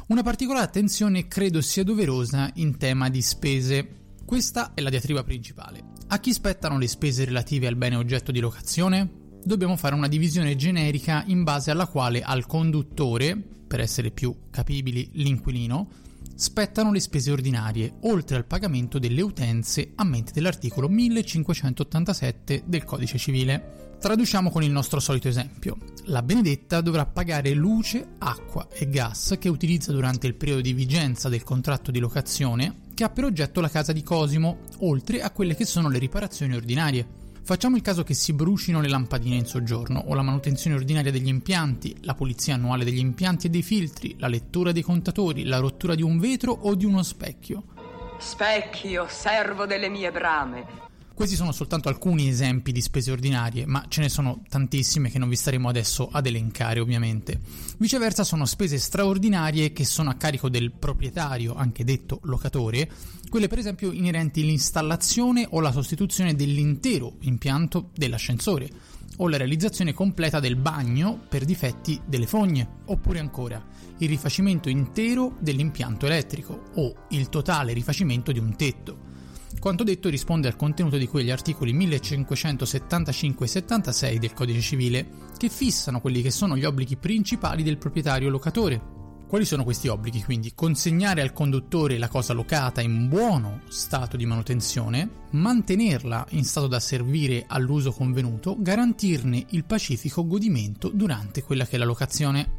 Una 0.07 0.23
particolare 0.23 0.65
attenzione 0.65 1.29
credo 1.29 1.61
sia 1.61 1.85
doverosa 1.85 2.51
in 2.55 2.75
tema 2.75 3.09
di 3.09 3.21
spese. 3.21 3.87
Questa 4.25 4.73
è 4.73 4.81
la 4.81 4.89
diatriba 4.89 5.23
principale. 5.23 5.81
A 6.07 6.19
chi 6.19 6.33
spettano 6.33 6.77
le 6.77 6.89
spese 6.89 7.23
relative 7.23 7.67
al 7.67 7.77
bene 7.77 7.95
oggetto 7.95 8.33
di 8.33 8.41
locazione? 8.41 9.09
Dobbiamo 9.41 9.77
fare 9.77 9.95
una 9.95 10.09
divisione 10.09 10.57
generica 10.57 11.23
in 11.27 11.43
base 11.43 11.71
alla 11.71 11.87
quale 11.87 12.23
al 12.23 12.45
conduttore, 12.45 13.37
per 13.37 13.79
essere 13.79 14.11
più 14.11 14.35
capibili 14.49 15.11
l'inquilino, 15.13 15.87
spettano 16.35 16.91
le 16.91 16.99
spese 16.99 17.31
ordinarie, 17.31 17.93
oltre 18.01 18.35
al 18.35 18.45
pagamento 18.45 18.99
delle 18.99 19.21
utenze 19.21 19.93
a 19.95 20.03
mente 20.03 20.31
dell'articolo 20.33 20.87
1587 20.89 22.63
del 22.65 22.83
Codice 22.83 23.17
Civile. 23.17 23.97
Traduciamo 23.99 24.51
con 24.51 24.61
il 24.61 24.71
nostro 24.71 24.99
solito 24.99 25.27
esempio. 25.27 25.77
La 26.05 26.21
Benedetta 26.21 26.81
dovrà 26.81 27.05
pagare 27.05 27.53
luce, 27.53 28.05
acqua 28.19 28.67
e 28.71 28.89
gas 28.89 29.35
che 29.39 29.49
utilizza 29.49 29.91
durante 29.91 30.27
il 30.27 30.35
periodo 30.35 30.61
di 30.61 30.73
vigenza 30.73 31.29
del 31.29 31.43
contratto 31.43 31.89
di 31.89 31.99
locazione 31.99 32.83
che 32.93 33.03
ha 33.03 33.09
per 33.09 33.25
oggetto 33.25 33.61
la 33.61 33.69
casa 33.69 33.91
di 33.91 34.03
Cosimo, 34.03 34.59
oltre 34.79 35.21
a 35.21 35.31
quelle 35.31 35.55
che 35.55 35.65
sono 35.65 35.89
le 35.89 35.99
riparazioni 35.99 36.55
ordinarie. 36.55 37.24
Facciamo 37.45 37.75
il 37.75 37.83
caso 37.83 38.03
che 38.03 38.15
si 38.15 38.33
brucino 38.33 38.81
le 38.81 38.87
lampadine 38.87 39.35
in 39.35 39.45
soggiorno, 39.45 40.03
o 40.07 40.15
la 40.15 40.23
manutenzione 40.23 40.75
ordinaria 40.75 41.11
degli 41.11 41.27
impianti, 41.27 41.95
la 42.01 42.15
pulizia 42.15 42.55
annuale 42.55 42.83
degli 42.83 42.97
impianti 42.97 43.45
e 43.45 43.49
dei 43.51 43.61
filtri, 43.61 44.15
la 44.17 44.25
lettura 44.25 44.71
dei 44.71 44.81
contatori, 44.81 45.43
la 45.45 45.59
rottura 45.59 45.93
di 45.93 46.01
un 46.01 46.17
vetro 46.17 46.51
o 46.51 46.73
di 46.73 46.85
uno 46.85 47.03
specchio. 47.03 47.65
Specchio, 48.17 49.05
servo 49.07 49.67
delle 49.67 49.89
mie 49.89 50.09
brame. 50.09 50.65
Questi 51.15 51.37
sono 51.37 51.53
soltanto 51.53 51.87
alcuni 51.87 52.27
esempi 52.27 52.73
di 52.73 52.81
spese 52.81 53.09
ordinarie, 53.09 53.65
ma 53.65 53.85
ce 53.87 54.01
ne 54.01 54.09
sono 54.09 54.43
tantissime 54.49 55.09
che 55.09 55.17
non 55.17 55.29
vi 55.29 55.37
staremo 55.37 55.69
adesso 55.69 56.09
ad 56.11 56.25
elencare 56.25 56.81
ovviamente. 56.81 57.39
Viceversa 57.77 58.25
sono 58.25 58.45
spese 58.45 58.77
straordinarie 58.77 59.71
che 59.71 59.85
sono 59.85 60.09
a 60.09 60.15
carico 60.15 60.49
del 60.49 60.73
proprietario, 60.73 61.55
anche 61.55 61.85
detto 61.85 62.19
locatore, 62.23 62.91
quelle 63.29 63.47
per 63.47 63.59
esempio 63.59 63.93
inerenti 63.93 64.41
all'installazione 64.41 65.47
o 65.49 65.61
la 65.61 65.71
sostituzione 65.71 66.35
dell'intero 66.35 67.13
impianto 67.21 67.91
dell'ascensore 67.95 68.69
o 69.17 69.29
la 69.29 69.37
realizzazione 69.37 69.93
completa 69.93 70.41
del 70.41 70.57
bagno 70.57 71.17
per 71.29 71.45
difetti 71.45 71.97
delle 72.05 72.27
fogne, 72.27 72.81
oppure 72.87 73.19
ancora 73.19 73.65
il 73.99 74.09
rifacimento 74.09 74.67
intero 74.67 75.37
dell'impianto 75.39 76.07
elettrico 76.07 76.71
o 76.75 77.05
il 77.11 77.29
totale 77.29 77.71
rifacimento 77.71 78.33
di 78.33 78.39
un 78.39 78.53
tetto. 78.57 79.13
Quanto 79.65 79.83
detto 79.83 80.09
risponde 80.09 80.47
al 80.47 80.55
contenuto 80.55 80.95
di 80.95 81.07
quegli 81.07 81.31
articoli 81.31 81.73
1575 81.73 83.47
e 83.47 83.49
76 83.49 84.19
del 84.19 84.31
Codice 84.31 84.61
civile, 84.61 85.07
che 85.37 85.49
fissano 85.49 86.01
quelli 86.01 86.21
che 86.21 86.29
sono 86.29 86.55
gli 86.55 86.65
obblighi 86.65 86.97
principali 86.97 87.63
del 87.63 87.79
proprietario 87.79 88.29
locatore. 88.29 88.79
Quali 89.27 89.43
sono 89.43 89.63
questi 89.63 89.87
obblighi? 89.87 90.23
Quindi 90.23 90.53
consegnare 90.53 91.23
al 91.23 91.33
conduttore 91.33 91.97
la 91.97 92.09
cosa 92.09 92.33
locata 92.33 92.81
in 92.81 93.09
buono 93.09 93.61
stato 93.69 94.17
di 94.17 94.27
manutenzione, 94.27 95.09
mantenerla 95.31 96.27
in 96.29 96.43
stato 96.43 96.67
da 96.67 96.79
servire 96.79 97.45
all'uso 97.47 97.91
convenuto, 97.91 98.57
garantirne 98.59 99.47
il 99.49 99.65
pacifico 99.65 100.27
godimento 100.27 100.89
durante 100.89 101.41
quella 101.41 101.65
che 101.65 101.77
è 101.77 101.79
la 101.79 101.85
locazione. 101.85 102.54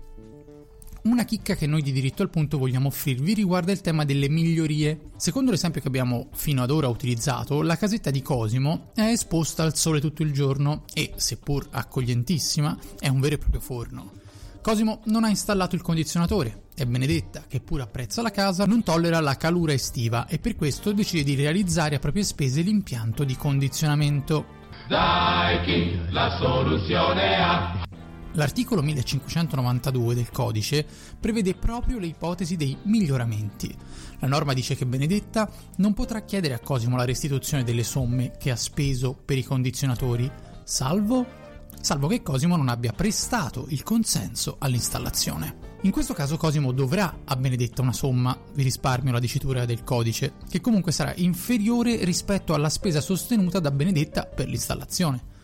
Una 1.07 1.25
chicca 1.25 1.55
che 1.55 1.69
noi 1.69 1.83
di 1.83 1.93
diritto 1.93 2.23
al 2.23 2.31
punto 2.31 2.59
vogliamo 2.59 2.89
offrirvi 2.89 3.33
riguarda 3.33 3.71
il 3.71 3.81
tema 3.81 4.05
delle 4.05 4.29
migliorie. 4.29 5.11
Secondo 5.17 5.53
l'esempio 5.53 5.81
che 5.81 5.87
abbiamo 5.87 6.31
fino 6.33 6.65
ad 6.65 6.71
ora 6.73 6.89
utilizzato, 6.89 7.63
la 7.63 7.77
casetta 7.77 8.11
di 8.11 8.23
Cosimo 8.23 8.91
è 8.93 9.03
esposta 9.03 9.63
al 9.63 9.77
sole 9.77 10.01
tutto 10.01 10.25
il 10.25 10.33
giorno 10.33 10.83
e, 10.93 11.13
seppur 11.15 11.69
accoglientissima, 11.71 12.77
è 12.99 13.07
un 13.07 13.21
vero 13.21 13.37
e 13.37 13.39
proprio 13.39 13.61
forno. 13.61 14.11
Cosimo 14.61 15.03
non 15.05 15.23
ha 15.23 15.29
installato 15.29 15.77
il 15.77 15.83
condizionatore 15.83 16.65
e 16.75 16.85
Benedetta, 16.89 17.45
che 17.47 17.61
pur 17.61 17.83
apprezza 17.83 18.21
la 18.21 18.33
casa, 18.33 18.67
non 18.67 18.83
tollera 18.83 19.21
la 19.21 19.37
calura 19.37 19.73
estiva 19.73 20.27
e 20.27 20.41
per 20.41 20.57
questo 20.57 20.91
decide 20.91 21.23
di 21.23 21.37
realizzare 21.37 21.95
a 21.95 22.01
proprie 22.01 22.25
spese 22.25 22.63
l'impianto 22.63 23.23
di 23.23 23.37
condizionamento. 23.37 24.45
Dai 24.89 25.63
chi 25.63 25.97
la 26.11 26.37
soluzione 26.41 27.37
ha. 27.37 27.85
L'articolo 28.37 28.83
1592 28.83 30.15
del 30.15 30.31
codice 30.31 30.87
prevede 31.19 31.55
proprio 31.55 31.99
le 31.99 32.07
ipotesi 32.07 32.57
dei 32.57 32.77
miglioramenti. 32.83 33.75
La 34.19 34.29
norma 34.29 34.53
dice 34.53 34.77
che 34.77 34.85
Benedetta 34.85 35.51
non 35.77 35.95
potrà 35.95 36.23
chiedere 36.23 36.53
a 36.53 36.61
Cosimo 36.61 36.97
la 36.97 37.07
restituzione 37.07 37.65
delle 37.65 37.83
somme 37.83 38.37
che 38.39 38.51
ha 38.51 38.57
speso 38.57 39.15
per 39.15 39.39
i 39.39 39.43
condizionatori, 39.43 40.31
salvo 40.65 41.45
salvo 41.81 42.09
che 42.09 42.23
Cosimo 42.23 42.57
non 42.57 42.69
abbia 42.69 42.93
prestato 42.93 43.67
il 43.69 43.83
consenso 43.83 44.57
all'installazione. 44.59 45.75
In 45.83 45.91
questo 45.91 46.15
caso 46.15 46.37
Cosimo 46.37 46.73
dovrà 46.73 47.21
a 47.25 47.37
Benedetta 47.37 47.81
una 47.81 47.93
somma, 47.93 48.37
vi 48.55 48.65
risparmio 48.65 49.13
la 49.13 49.21
dicitura 49.21 49.65
del 49.65 49.85
codice, 49.85 50.35
che 50.49 50.61
comunque 50.61 50.93
sarà 50.93 51.15
inferiore 51.17 52.05
rispetto 52.05 52.53
alla 52.55 52.69
spesa 52.69 53.01
sostenuta 53.01 53.61
da 53.61 53.71
Benedetta 53.71 54.25
per 54.25 54.49
l'installazione. 54.49 55.35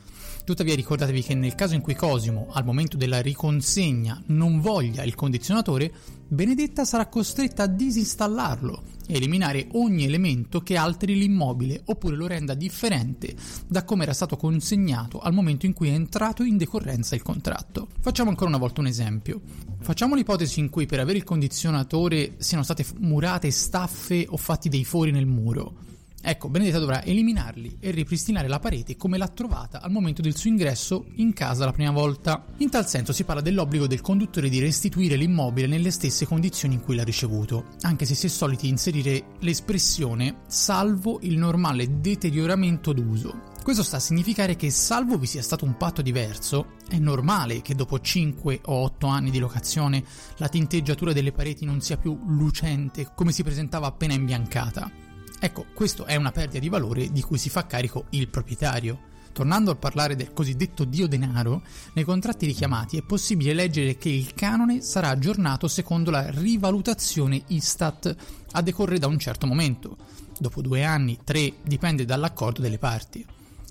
Tuttavia 0.45 0.75
ricordatevi 0.75 1.23
che 1.23 1.35
nel 1.37 1.55
caso 1.55 1.75
in 1.75 1.81
cui 1.81 1.95
Cosimo, 1.95 2.49
al 2.51 2.65
momento 2.65 2.97
della 2.97 3.21
riconsegna, 3.21 4.21
non 4.27 4.61
voglia 4.61 5.05
il 5.05 5.15
condizionatore, 5.15 5.93
Benedetta 6.27 6.85
sarà 6.85 7.07
costretta 7.07 7.65
a 7.65 7.69
disinstallarlo 7.69 8.83
e 9.07 9.17
eliminare 9.17 9.69
ogni 9.73 10.05
elemento 10.05 10.61
che 10.61 10.77
alteri 10.77 11.17
l'immobile 11.17 11.83
oppure 11.85 12.17
lo 12.17 12.27
renda 12.27 12.55
differente 12.55 13.37
da 13.69 13.85
come 13.85 14.03
era 14.03 14.15
stato 14.15 14.37
consegnato 14.37 15.21
al 15.21 15.33
momento 15.33 15.67
in 15.67 15.75
cui 15.75 15.91
è 15.91 15.93
entrato 15.93 16.43
in 16.43 16.57
decorrenza 16.57 17.15
il 17.15 17.23
contratto. 17.23 17.87
Facciamo 18.01 18.31
ancora 18.31 18.49
una 18.49 18.59
volta 18.59 18.81
un 18.81 18.89
esempio. 18.89 19.41
Facciamo 19.81 20.17
l'ipotesi 20.17 20.59
in 20.59 20.71
cui 20.71 20.87
per 20.87 20.99
avere 20.99 21.19
il 21.19 21.25
condizionatore 21.25 22.35
siano 22.39 22.65
state 22.65 22.85
murate 22.99 23.51
staffe 23.53 24.27
o 24.29 24.37
fatti 24.37 24.69
dei 24.69 24.85
fori 24.85 25.13
nel 25.13 25.27
muro. 25.27 25.91
Ecco, 26.25 26.49
Benedetta 26.49 26.79
dovrà 26.79 27.03
eliminarli 27.03 27.79
e 27.81 27.91
ripristinare 27.91 28.47
la 28.47 28.61
parete 28.61 28.97
come 28.97 29.19
l'ha 29.19 29.27
trovata 29.27 29.83
al 29.83 29.91
momento 29.91 30.23
del 30.23 30.37
suo 30.37 30.51
ingresso 30.51 31.07
in 31.17 31.33
casa 31.33 31.65
la 31.65 31.73
prima 31.73 31.91
volta. 31.91 32.45
In 32.59 32.71
tal 32.71 32.87
senso 32.87 33.13
si 33.13 33.25
parla 33.25 33.41
dell'obbligo 33.41 33.89
del 33.89 34.01
conduttore 34.01 34.49
di 34.49 34.61
restituire 34.61 35.17
l'immobile 35.17 35.67
nelle 35.67 35.91
stesse 35.91 36.25
condizioni 36.25 36.75
in 36.75 36.81
cui 36.81 36.95
l'ha 36.95 37.03
ricevuto, 37.03 37.71
anche 37.81 38.05
se 38.05 38.15
si 38.15 38.27
è 38.27 38.29
soliti 38.29 38.69
inserire 38.69 39.25
l'espressione 39.41 40.43
salvo 40.47 41.19
il 41.23 41.37
normale 41.37 42.01
deterioramento 42.01 42.93
d'uso. 42.93 43.51
Questo 43.61 43.83
sta 43.83 43.97
a 43.97 44.01
significare 44.01 44.55
che 44.55 44.71
salvo 44.71 45.19
vi 45.19 45.27
sia 45.27 45.43
stato 45.43 45.65
un 45.65 45.77
patto 45.77 46.03
diverso, 46.03 46.75
è 46.89 46.99
normale 46.99 47.63
che 47.63 47.75
dopo 47.75 47.99
5 47.99 48.61
o 48.65 48.75
8 48.75 49.07
anni 49.09 49.31
di 49.31 49.39
locazione 49.41 50.05
la 50.37 50.49
tinteggiatura 50.49 51.13
delle 51.13 51.33
pareti 51.33 51.65
non 51.65 51.81
sia 51.81 51.97
più 51.97 52.17
lucente 52.27 53.11
come 53.15 53.33
si 53.33 53.43
presentava 53.43 53.89
appena 53.89 54.15
imbiancata. 54.15 55.11
Ecco, 55.45 55.67
questo 55.75 56.05
è 56.05 56.15
una 56.15 56.31
perdita 56.31 56.61
di 56.61 56.69
valore 56.69 57.11
di 57.11 57.21
cui 57.21 57.37
si 57.37 57.51
fa 57.51 57.67
carico 57.67 58.05
il 58.11 58.29
proprietario. 58.29 59.11
Tornando 59.33 59.73
a 59.73 59.75
parlare 59.75 60.15
del 60.15 60.33
cosiddetto 60.33 60.85
dio 60.85 61.09
denaro, 61.09 61.63
nei 61.95 62.05
contratti 62.05 62.47
richiamati 62.47 62.97
è 62.97 63.03
possibile 63.03 63.53
leggere 63.53 63.99
che 63.99 64.09
il 64.09 64.35
canone 64.35 64.83
sarà 64.83 65.09
aggiornato 65.09 65.67
secondo 65.67 66.13
la 66.13 66.31
rivalutazione 66.31 67.43
Istat 67.49 68.15
a 68.53 68.63
decorrere 68.63 69.01
da 69.01 69.09
un 69.09 69.19
certo 69.19 69.49
momento, 69.49 69.97
dopo 70.39 70.63
due 70.63 70.85
anni, 70.85 71.19
tre, 71.25 71.55
dipende 71.65 72.05
dall'accordo 72.05 72.61
delle 72.61 72.79
parti. 72.79 73.27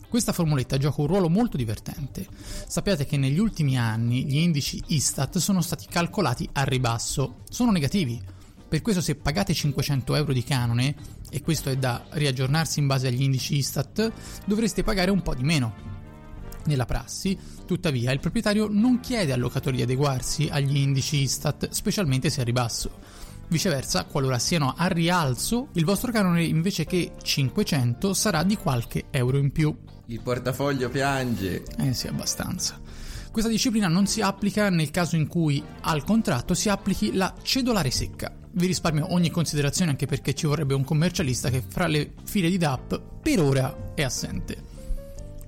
Questa 0.10 0.34
formuletta 0.34 0.78
gioca 0.78 1.00
un 1.00 1.08
ruolo 1.08 1.30
molto 1.30 1.56
divertente. 1.56 2.28
Sappiate 2.68 3.06
che 3.06 3.16
negli 3.16 3.40
ultimi 3.40 3.78
anni 3.78 4.26
gli 4.26 4.40
indici 4.40 4.84
Istat 4.88 5.38
sono 5.38 5.62
stati 5.62 5.86
calcolati 5.90 6.50
a 6.52 6.64
ribasso, 6.64 7.44
sono 7.50 7.72
negativi. 7.72 8.22
Per 8.72 8.82
questo 8.82 9.02
se 9.02 9.16
pagate 9.16 9.54
500 9.54 10.16
euro 10.16 10.32
di 10.32 10.46
canone 10.46 10.96
e 11.30 11.42
questo 11.42 11.70
è 11.70 11.76
da 11.76 12.06
riaggiornarsi 12.12 12.80
in 12.80 12.88
base 12.88 13.10
agli 13.10 13.22
indici 13.22 13.58
Istat, 13.58 14.14
dovreste 14.46 14.82
pagare 14.82 15.12
un 15.12 15.22
po' 15.22 15.36
di 15.36 15.44
meno. 15.44 15.76
Nella 16.68 16.86
prassi, 16.86 17.38
tuttavia, 17.66 18.14
il 18.14 18.22
proprietario 18.22 18.70
non 18.72 19.02
chiede 19.02 19.34
al 19.34 19.42
locatore 19.42 19.76
di 19.76 19.82
adeguarsi 19.82 20.48
agli 20.50 20.78
indici 20.78 21.18
Istat, 21.18 21.68
specialmente 21.68 22.30
se 22.30 22.40
a 22.40 22.44
ribasso. 22.46 22.92
Viceversa, 23.50 24.06
qualora 24.06 24.40
siano 24.40 24.74
a 24.78 24.88
rialzo, 24.88 25.68
il 25.74 25.84
vostro 25.84 26.14
canone 26.14 26.46
invece 26.46 26.86
che 26.86 27.12
500 27.22 28.14
sarà 28.14 28.44
di 28.44 28.56
qualche 28.56 29.08
euro 29.12 29.38
in 29.38 29.52
più. 29.52 29.76
Il 30.06 30.22
portafoglio 30.22 30.90
piange. 30.90 31.66
Eh 31.78 31.94
sì, 31.94 32.08
abbastanza. 32.08 32.80
Questa 33.34 33.50
disciplina 33.50 33.90
non 33.90 34.08
si 34.08 34.22
applica 34.22 34.70
nel 34.70 34.92
caso 34.92 35.18
in 35.18 35.28
cui 35.28 35.62
al 35.82 36.06
contratto 36.06 36.54
si 36.54 36.70
applichi 36.70 37.14
la 37.14 37.36
cedolare 37.42 37.92
secca. 37.92 38.40
Vi 38.54 38.68
risparmio 38.68 39.14
ogni 39.14 39.30
considerazione 39.30 39.92
anche 39.92 40.06
perché 40.06 40.34
ci 40.34 40.46
vorrebbe 40.46 40.74
un 40.74 40.84
commercialista 40.84 41.50
che 41.50 41.64
fra 41.66 41.88
le 41.88 42.14
file 42.26 42.50
di 42.50 42.58
DAP 42.58 43.02
per 43.22 43.40
ora 43.40 43.94
è 43.96 44.04
assente. 44.04 44.70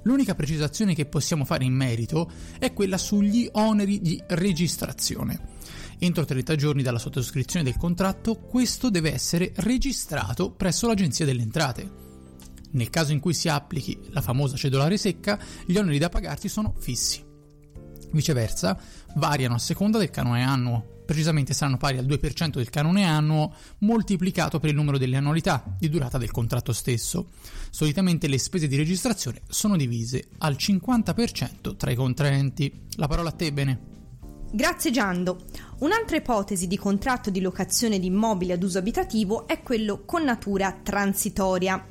L'unica 0.03 0.35
precisazione 0.35 0.95
che 0.95 1.05
possiamo 1.05 1.43
fare 1.43 1.65
in 1.65 1.73
merito 1.73 2.31
è 2.59 2.71
quella 2.71 2.97
sugli 2.97 3.49
oneri 3.53 3.99
di 3.99 4.21
registrazione. 4.27 5.51
Entro 5.99 6.23
30 6.23 6.55
giorni 6.55 6.81
dalla 6.81 6.99
sottoscrizione 6.99 7.65
del 7.65 7.77
contratto, 7.77 8.35
questo 8.39 8.89
deve 8.89 9.13
essere 9.13 9.51
registrato 9.55 10.51
presso 10.51 10.87
l'Agenzia 10.87 11.25
delle 11.25 11.41
Entrate. 11.41 11.91
Nel 12.71 12.89
caso 12.89 13.11
in 13.11 13.19
cui 13.19 13.33
si 13.33 13.49
applichi 13.49 13.97
la 14.11 14.21
famosa 14.21 14.55
cedolare 14.55 14.97
secca, 14.97 15.39
gli 15.65 15.77
oneri 15.77 15.99
da 15.99 16.09
pagarsi 16.09 16.47
sono 16.47 16.73
fissi. 16.77 17.23
Viceversa, 18.11 18.77
variano 19.15 19.55
a 19.55 19.59
seconda 19.59 19.97
del 19.97 20.09
canone 20.09 20.43
annuo 20.43 21.02
precisamente 21.13 21.53
saranno 21.53 21.77
pari 21.77 21.99
al 21.99 22.05
2% 22.05 22.55
del 22.55 22.71
canone 22.71 23.05
annuo 23.05 23.53
moltiplicato 23.79 24.59
per 24.59 24.71
il 24.71 24.75
numero 24.75 24.97
delle 24.97 25.17
annualità 25.17 25.63
di 25.77 25.87
durata 25.87 26.17
del 26.17 26.31
contratto 26.31 26.73
stesso. 26.73 27.27
Solitamente 27.69 28.27
le 28.27 28.39
spese 28.39 28.67
di 28.67 28.75
registrazione 28.75 29.41
sono 29.47 29.77
divise 29.77 30.29
al 30.39 30.55
50% 30.57 31.77
tra 31.77 31.91
i 31.91 31.95
contraenti. 31.95 32.85
La 32.95 33.07
parola 33.07 33.29
a 33.29 33.31
te, 33.31 33.53
Bene. 33.53 33.91
Grazie 34.51 34.89
Giando. 34.89 35.45
Un'altra 35.79 36.17
ipotesi 36.17 36.65
di 36.65 36.77
contratto 36.77 37.29
di 37.29 37.41
locazione 37.41 37.99
di 37.99 38.07
immobili 38.07 38.51
ad 38.51 38.63
uso 38.63 38.79
abitativo 38.79 39.47
è 39.47 39.61
quello 39.61 40.05
con 40.05 40.23
natura 40.23 40.79
transitoria. 40.81 41.85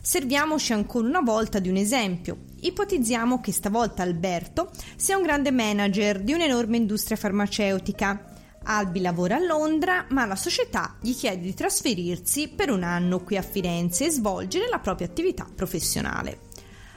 Serviamoci 0.00 0.72
ancora 0.72 1.06
una 1.06 1.20
volta 1.20 1.58
di 1.58 1.68
un 1.68 1.76
esempio. 1.76 2.44
Ipotizziamo 2.60 3.38
che 3.40 3.52
stavolta 3.52 4.02
Alberto 4.02 4.70
sia 4.96 5.18
un 5.18 5.24
grande 5.24 5.50
manager 5.50 6.22
di 6.22 6.32
un'enorme 6.32 6.78
industria 6.78 7.18
farmaceutica 7.18 8.31
Albi 8.64 9.00
lavora 9.00 9.36
a 9.36 9.44
Londra, 9.44 10.06
ma 10.10 10.26
la 10.26 10.36
società 10.36 10.96
gli 11.00 11.14
chiede 11.14 11.42
di 11.42 11.54
trasferirsi 11.54 12.48
per 12.48 12.70
un 12.70 12.82
anno 12.82 13.20
qui 13.20 13.36
a 13.36 13.42
Firenze 13.42 14.06
e 14.06 14.10
svolgere 14.10 14.68
la 14.68 14.78
propria 14.78 15.06
attività 15.06 15.46
professionale. 15.54 16.50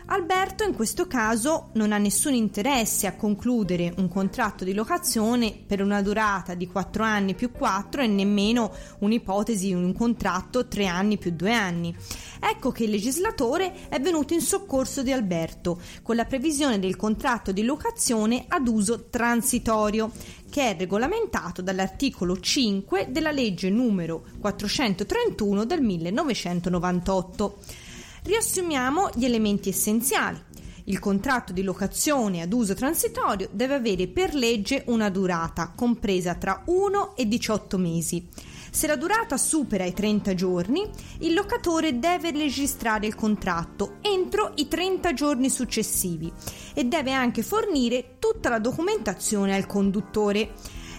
Alberto 0.08 0.64
in 0.64 0.76
questo 0.76 1.08
caso 1.08 1.70
non 1.74 1.92
ha 1.92 1.98
nessun 1.98 2.36
interesse 2.36 3.08
a 3.08 3.16
concludere 3.16 3.92
un 3.98 4.08
contratto 4.08 4.64
di 4.64 4.76
locazione 4.76 5.58
per 5.66 5.82
una 5.82 6.04
durata 6.04 6.54
di 6.54 6.68
4 6.68 7.04
anni 7.04 7.34
più 7.34 7.50
4 7.52 8.04
e 8.04 8.08
nemmeno 8.08 8.72
un'ipotesi 9.00 9.66
di 9.66 9.74
un 9.74 9.94
contratto 9.94 10.68
3 10.68 10.86
anni 10.86 11.18
più 11.18 11.32
2 11.32 11.52
anni. 11.52 11.96
Ecco 12.40 12.72
che 12.72 12.84
il 12.84 12.92
legislatore 12.92 13.90
è 13.90 14.00
venuto 14.00 14.36
in 14.36 14.42
soccorso 14.42 15.02
di 15.02 15.12
Alberto 15.12 15.82
con 16.04 16.16
la 16.16 16.26
previsione 16.26 16.78
del 16.78 16.96
contratto 16.96 17.52
di 17.52 17.64
locazione 17.64 18.46
ad 18.48 18.68
uso 18.68 19.10
transitorio 19.10 20.12
che 20.52 20.70
è 20.70 20.76
regolamentato 20.78 21.64
dall'articolo 21.64 22.40
5 22.40 23.08
della 23.10 23.32
legge 23.32 23.72
numero 23.72 24.24
431 24.40 25.66
del 25.66 25.82
1998. 25.82 27.58
Riassumiamo 28.26 29.12
gli 29.14 29.24
elementi 29.24 29.70
essenziali. 29.70 30.42
Il 30.86 30.98
contratto 30.98 31.54
di 31.54 31.62
locazione 31.62 32.42
ad 32.42 32.54
uso 32.54 32.74
transitorio 32.74 33.48
deve 33.52 33.76
avere 33.76 34.08
per 34.08 34.34
legge 34.34 34.82
una 34.88 35.12
durata 35.12 35.72
compresa 35.76 36.34
tra 36.34 36.64
1 36.66 37.16
e 37.16 37.28
18 37.28 37.78
mesi. 37.78 38.28
Se 38.72 38.88
la 38.88 38.96
durata 38.96 39.38
supera 39.38 39.84
i 39.86 39.94
30 39.94 40.34
giorni, 40.34 40.90
il 41.20 41.36
locatore 41.36 42.00
deve 42.00 42.32
registrare 42.32 43.06
il 43.06 43.14
contratto 43.14 43.98
entro 44.02 44.54
i 44.56 44.68
30 44.68 45.14
giorni 45.14 45.48
successivi 45.52 46.32
e 46.74 46.84
deve 46.84 47.12
anche 47.12 47.44
fornire 47.44 48.16
tutta 48.18 48.50
la 48.50 48.58
documentazione 48.58 49.54
al 49.54 49.68
conduttore 49.68 50.54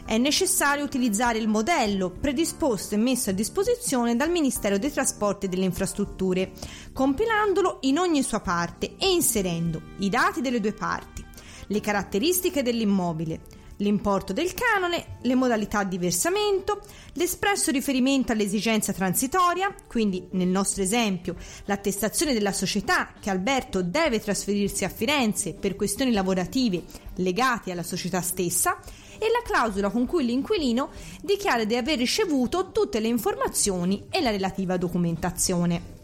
è 0.06 0.16
necessario 0.18 0.84
utilizzare 0.84 1.38
il 1.38 1.48
modello 1.48 2.10
predisposto 2.10 2.94
e 2.94 2.98
messo 2.98 3.30
a 3.30 3.32
disposizione 3.32 4.14
dal 4.14 4.30
Ministero 4.30 4.78
dei 4.78 4.92
Trasporti 4.92 5.46
e 5.46 5.48
delle 5.48 5.64
Infrastrutture, 5.64 6.52
compilandolo 6.92 7.78
in 7.82 7.98
ogni 7.98 8.22
sua 8.22 8.40
parte 8.40 8.94
e 8.98 9.10
inserendo 9.10 9.82
i 9.98 10.08
dati 10.08 10.40
delle 10.40 10.60
due 10.60 10.72
parti, 10.72 11.24
le 11.66 11.80
caratteristiche 11.80 12.62
dell'immobile, 12.62 13.40
l'importo 13.78 14.32
del 14.32 14.54
canone, 14.54 15.18
le 15.22 15.34
modalità 15.34 15.82
di 15.82 15.98
versamento, 15.98 16.80
l'espresso 17.14 17.72
riferimento 17.72 18.30
all'esigenza 18.30 18.92
transitoria, 18.92 19.74
quindi 19.88 20.28
nel 20.32 20.48
nostro 20.48 20.82
esempio 20.82 21.34
l'attestazione 21.64 22.32
della 22.32 22.52
società 22.52 23.12
che 23.20 23.28
Alberto 23.28 23.82
deve 23.82 24.20
trasferirsi 24.20 24.84
a 24.84 24.88
Firenze 24.88 25.54
per 25.54 25.74
questioni 25.74 26.12
lavorative 26.12 26.84
legate 27.16 27.72
alla 27.72 27.82
società 27.82 28.20
stessa 28.20 28.80
e 29.18 29.28
la 29.30 29.42
clausola 29.44 29.90
con 29.90 30.06
cui 30.06 30.24
l'inquilino 30.24 30.90
dichiara 31.22 31.64
di 31.64 31.76
aver 31.76 31.98
ricevuto 31.98 32.70
tutte 32.72 33.00
le 33.00 33.08
informazioni 33.08 34.06
e 34.10 34.20
la 34.20 34.30
relativa 34.30 34.76
documentazione. 34.76 35.94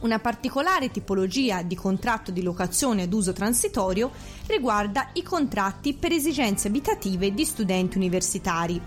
Una 0.00 0.20
particolare 0.20 0.92
tipologia 0.92 1.62
di 1.62 1.74
contratto 1.74 2.30
di 2.30 2.42
locazione 2.42 3.02
ad 3.02 3.12
uso 3.12 3.32
transitorio 3.32 4.12
riguarda 4.46 5.10
i 5.14 5.24
contratti 5.24 5.94
per 5.94 6.12
esigenze 6.12 6.68
abitative 6.68 7.34
di 7.34 7.44
studenti 7.44 7.96
universitari. 7.96 8.80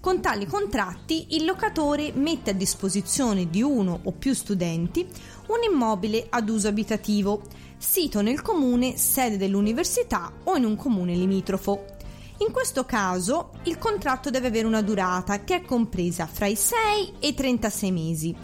Con 0.00 0.20
tali 0.20 0.44
contratti 0.44 1.28
il 1.30 1.46
locatore 1.46 2.12
mette 2.14 2.50
a 2.50 2.52
disposizione 2.52 3.48
di 3.48 3.62
uno 3.62 4.00
o 4.02 4.12
più 4.12 4.34
studenti 4.34 5.08
un 5.46 5.72
immobile 5.72 6.26
ad 6.28 6.50
uso 6.50 6.68
abitativo, 6.68 7.40
sito 7.78 8.20
nel 8.20 8.42
comune 8.42 8.98
sede 8.98 9.38
dell'università 9.38 10.30
o 10.44 10.56
in 10.56 10.66
un 10.66 10.76
comune 10.76 11.14
limitrofo. 11.14 11.93
In 12.38 12.50
questo 12.50 12.84
caso 12.84 13.50
il 13.64 13.78
contratto 13.78 14.28
deve 14.28 14.48
avere 14.48 14.66
una 14.66 14.82
durata 14.82 15.44
che 15.44 15.56
è 15.56 15.62
compresa 15.62 16.26
fra 16.26 16.46
i 16.46 16.56
6 16.56 17.14
e 17.20 17.28
i 17.28 17.34
36 17.34 17.92
mesi 17.92 18.36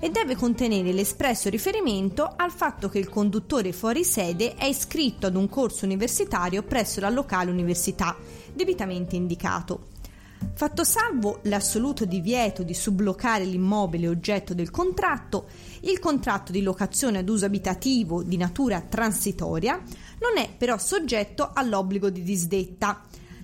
e 0.00 0.10
deve 0.10 0.36
contenere 0.36 0.92
l'espresso 0.92 1.48
riferimento 1.48 2.30
al 2.36 2.50
fatto 2.50 2.90
che 2.90 2.98
il 2.98 3.08
conduttore 3.08 3.72
fuori 3.72 4.04
sede 4.04 4.54
è 4.54 4.66
iscritto 4.66 5.26
ad 5.26 5.34
un 5.34 5.48
corso 5.48 5.86
universitario 5.86 6.62
presso 6.62 7.00
la 7.00 7.08
locale 7.08 7.50
università, 7.50 8.14
debitamente 8.52 9.16
indicato. 9.16 9.86
Fatto 10.54 10.84
salvo 10.84 11.40
l'assoluto 11.44 12.04
divieto 12.04 12.62
di 12.62 12.74
sublocare 12.74 13.44
l'immobile 13.44 14.08
oggetto 14.08 14.54
del 14.54 14.70
contratto, 14.70 15.46
il 15.80 15.98
contratto 15.98 16.52
di 16.52 16.62
locazione 16.62 17.18
ad 17.18 17.28
uso 17.28 17.46
abitativo 17.46 18.22
di 18.22 18.36
natura 18.36 18.80
transitoria 18.80 19.82
non 20.20 20.36
è 20.36 20.50
però 20.56 20.76
soggetto 20.78 21.50
all'obbligo 21.52 22.10
di 22.10 22.22
disdetta, 22.22 23.02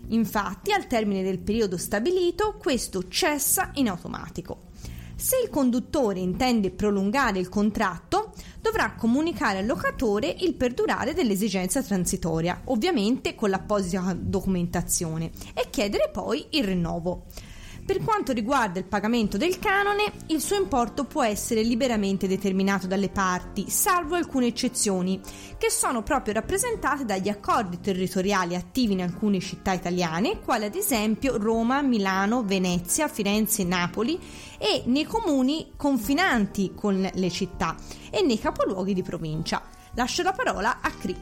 Infatti, 0.08 0.72
al 0.72 0.86
termine 0.86 1.22
del 1.22 1.38
periodo 1.38 1.76
stabilito, 1.76 2.56
questo 2.58 3.08
cessa 3.08 3.70
in 3.74 3.88
automatico. 3.88 4.72
Se 5.16 5.36
il 5.42 5.48
conduttore 5.48 6.18
intende 6.18 6.70
prolungare 6.70 7.38
il 7.38 7.48
contratto, 7.48 8.32
dovrà 8.60 8.94
comunicare 8.94 9.58
al 9.58 9.66
locatore 9.66 10.34
il 10.40 10.54
perdurare 10.54 11.14
dell'esigenza 11.14 11.82
transitoria, 11.82 12.62
ovviamente 12.64 13.34
con 13.34 13.50
l'apposita 13.50 14.14
documentazione, 14.18 15.30
e 15.54 15.70
chiedere 15.70 16.10
poi 16.12 16.44
il 16.50 16.64
rinnovo. 16.64 17.26
Per 17.86 18.02
quanto 18.02 18.32
riguarda 18.32 18.78
il 18.78 18.86
pagamento 18.86 19.36
del 19.36 19.58
canone, 19.58 20.10
il 20.28 20.40
suo 20.40 20.56
importo 20.56 21.04
può 21.04 21.22
essere 21.22 21.62
liberamente 21.62 22.26
determinato 22.26 22.86
dalle 22.86 23.10
parti, 23.10 23.68
salvo 23.68 24.14
alcune 24.14 24.46
eccezioni, 24.46 25.20
che 25.58 25.68
sono 25.68 26.02
proprio 26.02 26.32
rappresentate 26.32 27.04
dagli 27.04 27.28
accordi 27.28 27.80
territoriali 27.80 28.54
attivi 28.54 28.94
in 28.94 29.02
alcune 29.02 29.38
città 29.38 29.74
italiane, 29.74 30.40
quali 30.40 30.64
ad 30.64 30.74
esempio 30.74 31.36
Roma, 31.36 31.82
Milano, 31.82 32.42
Venezia, 32.42 33.06
Firenze 33.06 33.64
Napoli, 33.64 34.18
e 34.56 34.84
nei 34.86 35.04
comuni 35.04 35.72
confinanti 35.76 36.72
con 36.74 37.06
le 37.12 37.30
città 37.30 37.76
e 38.08 38.22
nei 38.22 38.38
capoluoghi 38.38 38.94
di 38.94 39.02
provincia. 39.02 39.60
Lascio 39.94 40.22
la 40.22 40.32
parola 40.32 40.78
a 40.80 40.90
Cri. 40.90 41.14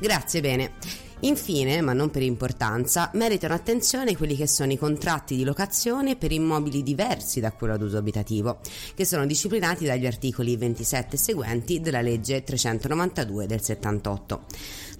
Grazie 0.00 0.40
bene. 0.40 1.07
Infine, 1.22 1.80
ma 1.80 1.92
non 1.94 2.10
per 2.10 2.22
importanza, 2.22 3.10
meritano 3.14 3.52
attenzione 3.52 4.16
quelli 4.16 4.36
che 4.36 4.46
sono 4.46 4.70
i 4.70 4.78
contratti 4.78 5.34
di 5.34 5.42
locazione 5.42 6.14
per 6.14 6.30
immobili 6.30 6.84
diversi 6.84 7.40
da 7.40 7.50
quello 7.50 7.74
ad 7.74 7.82
uso 7.82 7.96
abitativo, 7.96 8.60
che 8.94 9.04
sono 9.04 9.26
disciplinati 9.26 9.84
dagli 9.84 10.06
articoli 10.06 10.56
27 10.56 11.16
e 11.16 11.18
seguenti 11.18 11.80
della 11.80 12.02
legge 12.02 12.44
392 12.44 13.46
del 13.46 13.60
78. 13.60 14.44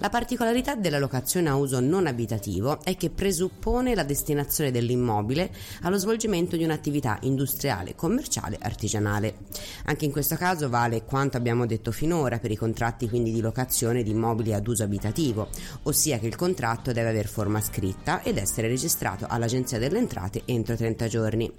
La 0.00 0.10
particolarità 0.10 0.76
della 0.76 1.00
locazione 1.00 1.48
a 1.48 1.56
uso 1.56 1.80
non 1.80 2.06
abitativo 2.06 2.84
è 2.84 2.96
che 2.96 3.10
presuppone 3.10 3.96
la 3.96 4.04
destinazione 4.04 4.70
dell'immobile 4.70 5.50
allo 5.82 5.98
svolgimento 5.98 6.56
di 6.56 6.62
un'attività 6.62 7.18
industriale, 7.22 7.96
commerciale, 7.96 8.58
artigianale. 8.60 9.38
Anche 9.86 10.04
in 10.04 10.12
questo 10.12 10.36
caso 10.36 10.68
vale 10.68 11.04
quanto 11.04 11.36
abbiamo 11.36 11.66
detto 11.66 11.90
finora 11.90 12.38
per 12.38 12.52
i 12.52 12.56
contratti 12.56 13.08
quindi 13.08 13.32
di 13.32 13.40
locazione 13.40 14.04
di 14.04 14.10
immobili 14.10 14.52
ad 14.54 14.68
uso 14.68 14.84
abitativo, 14.84 15.48
ossia 15.82 16.07
che 16.16 16.26
il 16.26 16.36
contratto 16.36 16.92
deve 16.92 17.10
avere 17.10 17.26
forma 17.26 17.60
scritta 17.60 18.22
ed 18.22 18.38
essere 18.38 18.68
registrato 18.68 19.26
all'Agenzia 19.28 19.78
delle 19.78 19.98
Entrate 19.98 20.42
entro 20.44 20.76
30 20.76 21.08
giorni. 21.08 21.52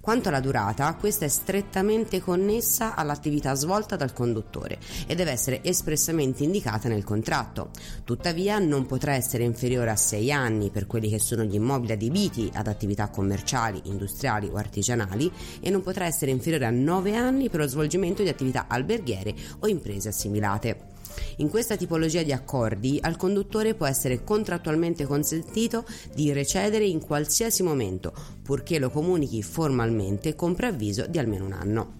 Quanto 0.00 0.28
alla 0.28 0.40
durata, 0.40 0.94
questa 0.94 1.24
è 1.24 1.28
strettamente 1.28 2.20
connessa 2.20 2.94
all'attività 2.94 3.54
svolta 3.54 3.96
dal 3.96 4.12
conduttore 4.12 4.78
e 5.06 5.14
deve 5.14 5.32
essere 5.32 5.62
espressamente 5.62 6.44
indicata 6.44 6.88
nel 6.88 7.04
contratto. 7.04 7.70
Tuttavia 8.04 8.58
non 8.58 8.86
potrà 8.86 9.14
essere 9.14 9.44
inferiore 9.44 9.90
a 9.90 9.96
6 9.96 10.32
anni 10.32 10.70
per 10.70 10.86
quelli 10.86 11.10
che 11.10 11.18
sono 11.18 11.42
gli 11.42 11.56
immobili 11.56 11.92
adibiti 11.92 12.48
ad 12.54 12.68
attività 12.68 13.08
commerciali, 13.08 13.82
industriali 13.84 14.48
o 14.48 14.54
artigianali 14.54 15.30
e 15.60 15.68
non 15.68 15.82
potrà 15.82 16.06
essere 16.06 16.30
inferiore 16.30 16.66
a 16.66 16.70
9 16.70 17.16
anni 17.16 17.50
per 17.50 17.60
lo 17.60 17.66
svolgimento 17.66 18.22
di 18.22 18.28
attività 18.28 18.66
alberghiere 18.68 19.34
o 19.58 19.66
imprese 19.66 20.08
assimilate. 20.08 20.89
In 21.36 21.48
questa 21.48 21.76
tipologia 21.76 22.22
di 22.22 22.32
accordi 22.32 22.98
al 23.00 23.16
conduttore 23.16 23.74
può 23.74 23.86
essere 23.86 24.24
contrattualmente 24.24 25.06
consentito 25.06 25.84
di 26.14 26.32
recedere 26.32 26.84
in 26.84 27.00
qualsiasi 27.00 27.62
momento, 27.62 28.12
purché 28.42 28.78
lo 28.78 28.90
comunichi 28.90 29.42
formalmente 29.42 30.34
con 30.34 30.54
preavviso 30.54 31.06
di 31.06 31.18
almeno 31.18 31.44
un 31.44 31.52
anno. 31.52 31.99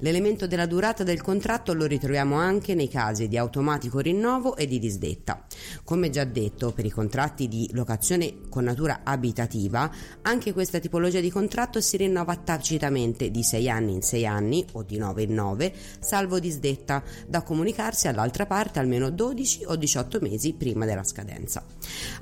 L'elemento 0.00 0.46
della 0.46 0.66
durata 0.66 1.02
del 1.02 1.22
contratto 1.22 1.72
lo 1.72 1.86
ritroviamo 1.86 2.36
anche 2.36 2.74
nei 2.74 2.88
casi 2.88 3.28
di 3.28 3.36
automatico 3.36 3.98
rinnovo 4.00 4.56
e 4.56 4.66
di 4.66 4.78
disdetta. 4.78 5.44
Come 5.84 6.10
già 6.10 6.24
detto, 6.24 6.72
per 6.72 6.84
i 6.84 6.90
contratti 6.90 7.48
di 7.48 7.68
locazione 7.72 8.48
con 8.48 8.64
natura 8.64 9.00
abitativa, 9.04 9.90
anche 10.22 10.52
questa 10.52 10.78
tipologia 10.78 11.20
di 11.20 11.30
contratto 11.30 11.80
si 11.80 11.96
rinnova 11.96 12.36
tacitamente 12.36 13.30
di 13.30 13.42
6 13.42 13.70
anni 13.70 13.92
in 13.92 14.02
6 14.02 14.26
anni 14.26 14.64
o 14.72 14.82
di 14.82 14.98
9 14.98 15.22
in 15.22 15.34
9, 15.34 15.72
salvo 16.00 16.38
disdetta, 16.38 17.02
da 17.26 17.42
comunicarsi 17.42 18.08
all'altra 18.08 18.46
parte 18.46 18.78
almeno 18.78 19.10
12 19.10 19.64
o 19.66 19.76
18 19.76 20.18
mesi 20.20 20.52
prima 20.54 20.84
della 20.84 21.04
scadenza. 21.04 21.64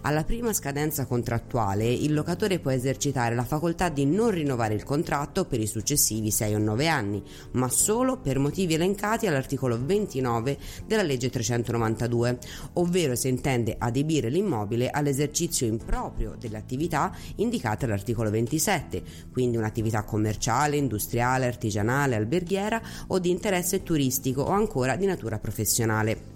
Alla 0.03 0.25
prima 0.25 0.53
scadenza 0.53 1.07
contrattuale, 1.07 1.91
il 1.91 2.13
locatore 2.13 2.59
può 2.59 2.71
esercitare 2.71 3.35
la 3.35 3.45
facoltà 3.45 3.89
di 3.89 4.05
non 4.05 4.31
rinnovare 4.31 4.75
il 4.75 4.85
contratto 4.85 5.45
per 5.45 5.61
i 5.61 5.67
successivi 5.67 6.31
6 6.31 6.55
o 6.55 6.59
9 6.59 6.89
anni, 6.89 7.23
ma 7.53 7.69
solo 7.69 8.19
per 8.19 8.39
motivi 8.39 8.75
elencati 8.75 9.27
all'articolo 9.27 9.79
29 9.83 10.59
della 10.87 11.03
legge 11.03 11.31
392, 11.31 12.39
ovvero 12.75 13.15
se 13.15 13.29
intende 13.29 13.77
adibire 13.79 14.29
l'immobile 14.29 14.91
all'esercizio 14.91 15.67
improprio 15.67 16.37
delle 16.39 16.57
attività 16.59 17.15
indicate 17.37 17.85
all'articolo 17.85 18.31
27, 18.31 19.03
quindi 19.33 19.57
un'attività 19.57 20.05
commerciale, 20.05 20.77
industriale, 20.77 21.47
artigianale, 21.47 22.17
alberghiera 22.17 22.81
o 23.09 23.19
di 23.19 23.31
interesse 23.31 23.83
turistico 23.83 24.43
o 24.43 24.51
ancora 24.51 24.97
di 24.97 25.07
natura 25.07 25.39
professionale. 25.39 26.34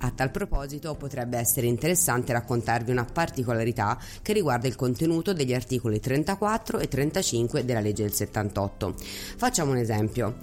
A 0.00 0.10
tal 0.10 0.30
proposito 0.30 0.94
potrebbe 0.94 1.38
essere 1.38 1.66
interessante 1.66 2.32
raccontarvi 2.32 2.92
una 2.92 3.04
particolarità 3.04 3.98
che 4.22 4.32
riguarda 4.32 4.68
il 4.68 4.76
contenuto 4.76 5.32
degli 5.32 5.52
articoli 5.52 5.98
34 5.98 6.78
e 6.78 6.86
35 6.86 7.64
della 7.64 7.80
legge 7.80 8.04
del 8.04 8.12
78. 8.12 8.94
Facciamo 9.36 9.72
un 9.72 9.78
esempio. 9.78 10.36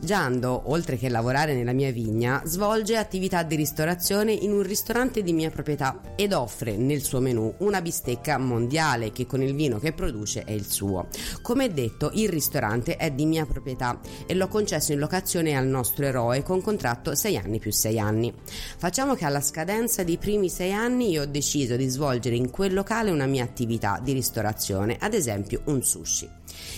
Giando, 0.00 0.70
oltre 0.70 0.96
che 0.96 1.08
lavorare 1.08 1.54
nella 1.54 1.72
mia 1.72 1.90
vigna, 1.90 2.42
svolge 2.44 2.96
attività 2.96 3.42
di 3.42 3.56
ristorazione 3.56 4.32
in 4.32 4.52
un 4.52 4.62
ristorante 4.62 5.22
di 5.22 5.32
mia 5.32 5.50
proprietà 5.50 6.00
ed 6.14 6.32
offre 6.32 6.76
nel 6.76 7.02
suo 7.02 7.18
menù 7.18 7.52
una 7.58 7.80
bistecca 7.82 8.38
mondiale 8.38 9.10
che 9.10 9.26
con 9.26 9.42
il 9.42 9.54
vino 9.54 9.78
che 9.78 9.92
produce 9.92 10.44
è 10.44 10.52
il 10.52 10.66
suo. 10.66 11.08
Come 11.42 11.72
detto, 11.72 12.10
il 12.14 12.28
ristorante 12.28 12.96
è 12.96 13.10
di 13.10 13.26
mia 13.26 13.44
proprietà 13.44 13.98
e 14.26 14.34
l'ho 14.34 14.46
concesso 14.46 14.92
in 14.92 15.00
locazione 15.00 15.56
al 15.56 15.66
nostro 15.66 16.04
eroe 16.04 16.42
con 16.42 16.62
contratto 16.62 17.14
6 17.16 17.36
anni 17.36 17.58
più 17.58 17.72
6 17.72 17.98
anni. 17.98 18.32
Facciamo 18.76 18.97
che 18.98 19.24
alla 19.24 19.40
scadenza 19.40 20.02
dei 20.02 20.16
primi 20.16 20.48
6 20.48 20.72
anni 20.72 21.10
io 21.10 21.22
ho 21.22 21.26
deciso 21.26 21.76
di 21.76 21.86
svolgere 21.86 22.34
in 22.34 22.50
quel 22.50 22.74
locale 22.74 23.12
una 23.12 23.26
mia 23.26 23.44
attività 23.44 24.00
di 24.02 24.12
ristorazione, 24.12 24.96
ad 24.98 25.14
esempio 25.14 25.60
un 25.66 25.84
sushi. 25.84 26.28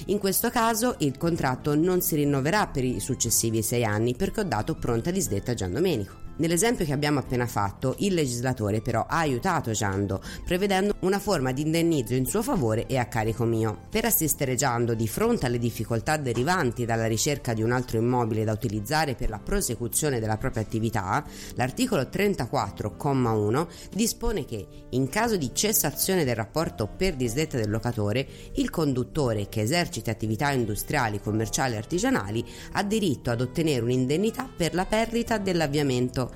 In 0.07 0.19
questo 0.19 0.51
caso 0.51 0.97
il 0.99 1.17
contratto 1.17 1.75
non 1.75 2.03
si 2.03 2.17
rinnoverà 2.17 2.67
per 2.67 2.85
i 2.85 3.01
successivi 3.01 3.63
sei 3.63 3.87
anni 3.87 4.15
perché 4.15 4.41
ho 4.41 4.45
dato 4.45 4.75
pronta 4.75 5.11
disdetta 5.11 5.53
a 5.53 5.55
Gian 5.55 5.73
Domenico. 5.73 6.30
Nell'esempio 6.37 6.85
che 6.85 6.93
abbiamo 6.93 7.19
appena 7.19 7.47
fatto, 7.47 7.95
il 7.99 8.15
legislatore 8.15 8.81
però 8.81 9.05
ha 9.07 9.19
aiutato 9.19 9.73
Giando, 9.73 10.23
prevedendo 10.45 10.95
una 11.01 11.19
forma 11.19 11.53
di 11.53 11.63
indennizzo 11.63 12.15
in 12.15 12.27
suo 12.27 12.43
favore 12.43 12.87
e 12.87 12.97
a 12.97 13.07
carico 13.07 13.45
mio. 13.45 13.87
Per 13.91 14.05
assistere 14.05 14.55
Giando 14.55 14.95
di 14.95 15.07
fronte 15.07 15.47
alle 15.47 15.59
difficoltà 15.59 16.17
derivanti 16.17 16.85
dalla 16.85 17.07
ricerca 17.07 17.53
di 17.53 17.63
un 17.63 17.73
altro 17.73 17.99
immobile 17.99 18.45
da 18.45 18.53
utilizzare 18.53 19.15
per 19.15 19.29
la 19.29 19.39
prosecuzione 19.39 20.19
della 20.19 20.39
propria 20.39 20.63
attività, 20.63 21.25
l'articolo 21.55 22.03
34,1 22.03 23.67
dispone 23.93 24.45
che, 24.45 24.67
in 24.91 25.09
caso 25.09 25.37
di 25.37 25.51
cessazione 25.53 26.25
del 26.25 26.37
rapporto 26.37 26.89
per 26.89 27.17
disdetta 27.17 27.57
del 27.59 27.71
locatore, 27.71 28.27
il 28.55 28.71
conduttore 28.71 29.49
che 29.49 29.61
esercita 29.61 30.11
attività 30.11 30.51
industriali, 30.51 31.21
commerciali 31.21 31.75
e 31.75 31.79
artigianali 31.79 32.45
ha 32.73 32.83
diritto 32.83 33.31
ad 33.31 33.41
ottenere 33.41 33.83
un'indennità 33.83 34.49
per 34.57 34.75
la 34.75 34.87
perdita 34.87 35.39
dell'avviamento 35.39 36.20
So. 36.21 36.31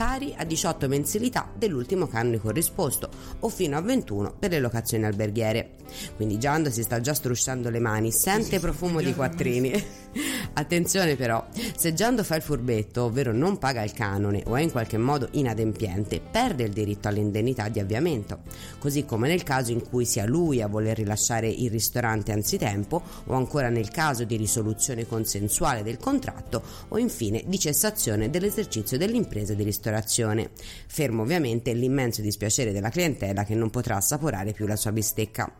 Pari 0.00 0.34
a 0.34 0.44
18 0.44 0.88
mensilità 0.88 1.52
dell'ultimo 1.54 2.06
canone 2.06 2.38
corrisposto 2.38 3.10
o 3.40 3.50
fino 3.50 3.76
a 3.76 3.82
21 3.82 4.36
per 4.38 4.48
le 4.48 4.58
locazioni 4.58 5.04
alberghiere. 5.04 5.72
Quindi 6.16 6.38
Giando 6.38 6.70
si 6.70 6.82
sta 6.82 7.02
già 7.02 7.12
strusciando 7.12 7.68
le 7.68 7.80
mani, 7.80 8.10
sente 8.10 8.60
profumo 8.60 9.02
di 9.02 9.12
quattrini. 9.12 9.84
Attenzione 10.54 11.16
però, 11.16 11.46
se 11.76 11.92
Giando 11.92 12.24
fa 12.24 12.36
il 12.36 12.42
furbetto, 12.42 13.04
ovvero 13.04 13.32
non 13.32 13.58
paga 13.58 13.82
il 13.82 13.92
canone 13.92 14.42
o 14.46 14.56
è 14.56 14.62
in 14.62 14.70
qualche 14.70 14.96
modo 14.96 15.28
inadempiente, 15.32 16.20
perde 16.20 16.64
il 16.64 16.72
diritto 16.72 17.08
all'indennità 17.08 17.68
di 17.68 17.78
avviamento, 17.78 18.40
così 18.78 19.04
come 19.04 19.28
nel 19.28 19.42
caso 19.42 19.70
in 19.70 19.86
cui 19.86 20.06
sia 20.06 20.24
lui 20.26 20.62
a 20.62 20.66
voler 20.66 20.96
rilasciare 20.96 21.48
il 21.48 21.70
ristorante 21.70 22.32
anzitempo 22.32 23.02
o 23.26 23.34
ancora 23.34 23.68
nel 23.68 23.90
caso 23.90 24.24
di 24.24 24.36
risoluzione 24.36 25.06
consensuale 25.06 25.82
del 25.82 25.98
contratto 25.98 26.62
o 26.88 26.98
infine 26.98 27.44
di 27.46 27.58
cessazione 27.58 28.30
dell'esercizio 28.30 28.96
dell'impresa 28.96 29.52
di 29.54 29.62
ristorazione, 29.62 29.89
fermo 30.86 31.22
ovviamente 31.22 31.72
l'immenso 31.72 32.22
dispiacere 32.22 32.72
della 32.72 32.90
clientela 32.90 33.44
che 33.44 33.54
non 33.54 33.70
potrà 33.70 33.96
assaporare 33.96 34.52
più 34.52 34.66
la 34.66 34.76
sua 34.76 34.92
bistecca. 34.92 35.52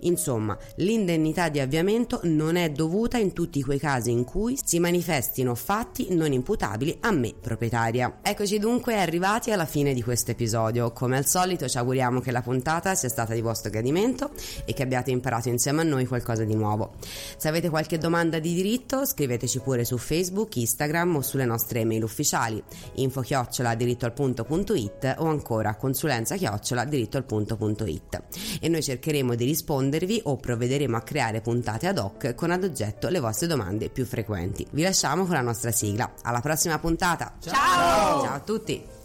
Insomma, 0.00 0.56
l'indennità 0.76 1.48
di 1.48 1.60
avviamento 1.60 2.20
non 2.24 2.56
è 2.56 2.70
dovuta 2.70 3.18
in 3.18 3.32
tutti 3.32 3.62
quei 3.62 3.78
casi 3.78 4.10
in 4.10 4.24
cui 4.24 4.58
si 4.62 4.78
manifestino 4.78 5.54
fatti 5.54 6.08
non 6.14 6.32
imputabili 6.32 6.96
a 7.00 7.10
me 7.10 7.34
proprietaria. 7.38 8.18
Eccoci 8.22 8.58
dunque 8.58 8.98
arrivati 8.98 9.50
alla 9.50 9.66
fine 9.66 9.94
di 9.94 10.02
questo 10.02 10.30
episodio. 10.30 10.92
Come 10.92 11.16
al 11.16 11.26
solito 11.26 11.68
ci 11.68 11.78
auguriamo 11.78 12.20
che 12.20 12.30
la 12.30 12.42
puntata 12.42 12.94
sia 12.94 13.08
stata 13.08 13.34
di 13.34 13.40
vostro 13.40 13.70
gradimento 13.70 14.30
e 14.64 14.72
che 14.72 14.82
abbiate 14.82 15.10
imparato 15.10 15.48
insieme 15.48 15.82
a 15.82 15.84
noi 15.84 16.06
qualcosa 16.06 16.44
di 16.44 16.54
nuovo. 16.54 16.94
Se 17.36 17.48
avete 17.48 17.68
qualche 17.68 17.98
domanda 17.98 18.38
di 18.38 18.54
diritto 18.54 19.04
scriveteci 19.04 19.60
pure 19.60 19.84
su 19.84 19.98
Facebook, 19.98 20.56
Instagram 20.56 21.16
o 21.16 21.22
sulle 21.22 21.44
nostre 21.44 21.80
email 21.80 22.02
ufficiali 22.02 22.62
info 22.94 23.20
chiocciola 23.20 23.74
dirittoalpunto.it 23.74 25.16
o 25.18 25.26
ancora 25.26 25.76
consulenza 25.76 26.36
chiocciola 26.36 26.84
dirittoalpunto.it 26.84 28.22
e 28.60 28.68
noi 28.68 28.82
cercheremo 28.82 29.34
di 29.34 29.44
rispondervi 29.60 30.22
o 30.24 30.36
provvederemo 30.36 30.96
a 30.96 31.02
creare 31.02 31.42
puntate 31.42 31.86
ad 31.86 31.98
hoc 31.98 32.34
con 32.34 32.50
ad 32.50 32.64
oggetto 32.64 33.08
le 33.08 33.20
vostre 33.20 33.46
domande 33.46 33.90
più 33.90 34.06
frequenti. 34.06 34.66
Vi 34.70 34.82
lasciamo 34.82 35.24
con 35.26 35.34
la 35.34 35.42
nostra 35.42 35.70
sigla. 35.70 36.10
Alla 36.22 36.40
prossima 36.40 36.78
puntata. 36.78 37.34
Ciao! 37.40 38.22
Ciao 38.22 38.34
a 38.34 38.40
tutti! 38.40 38.99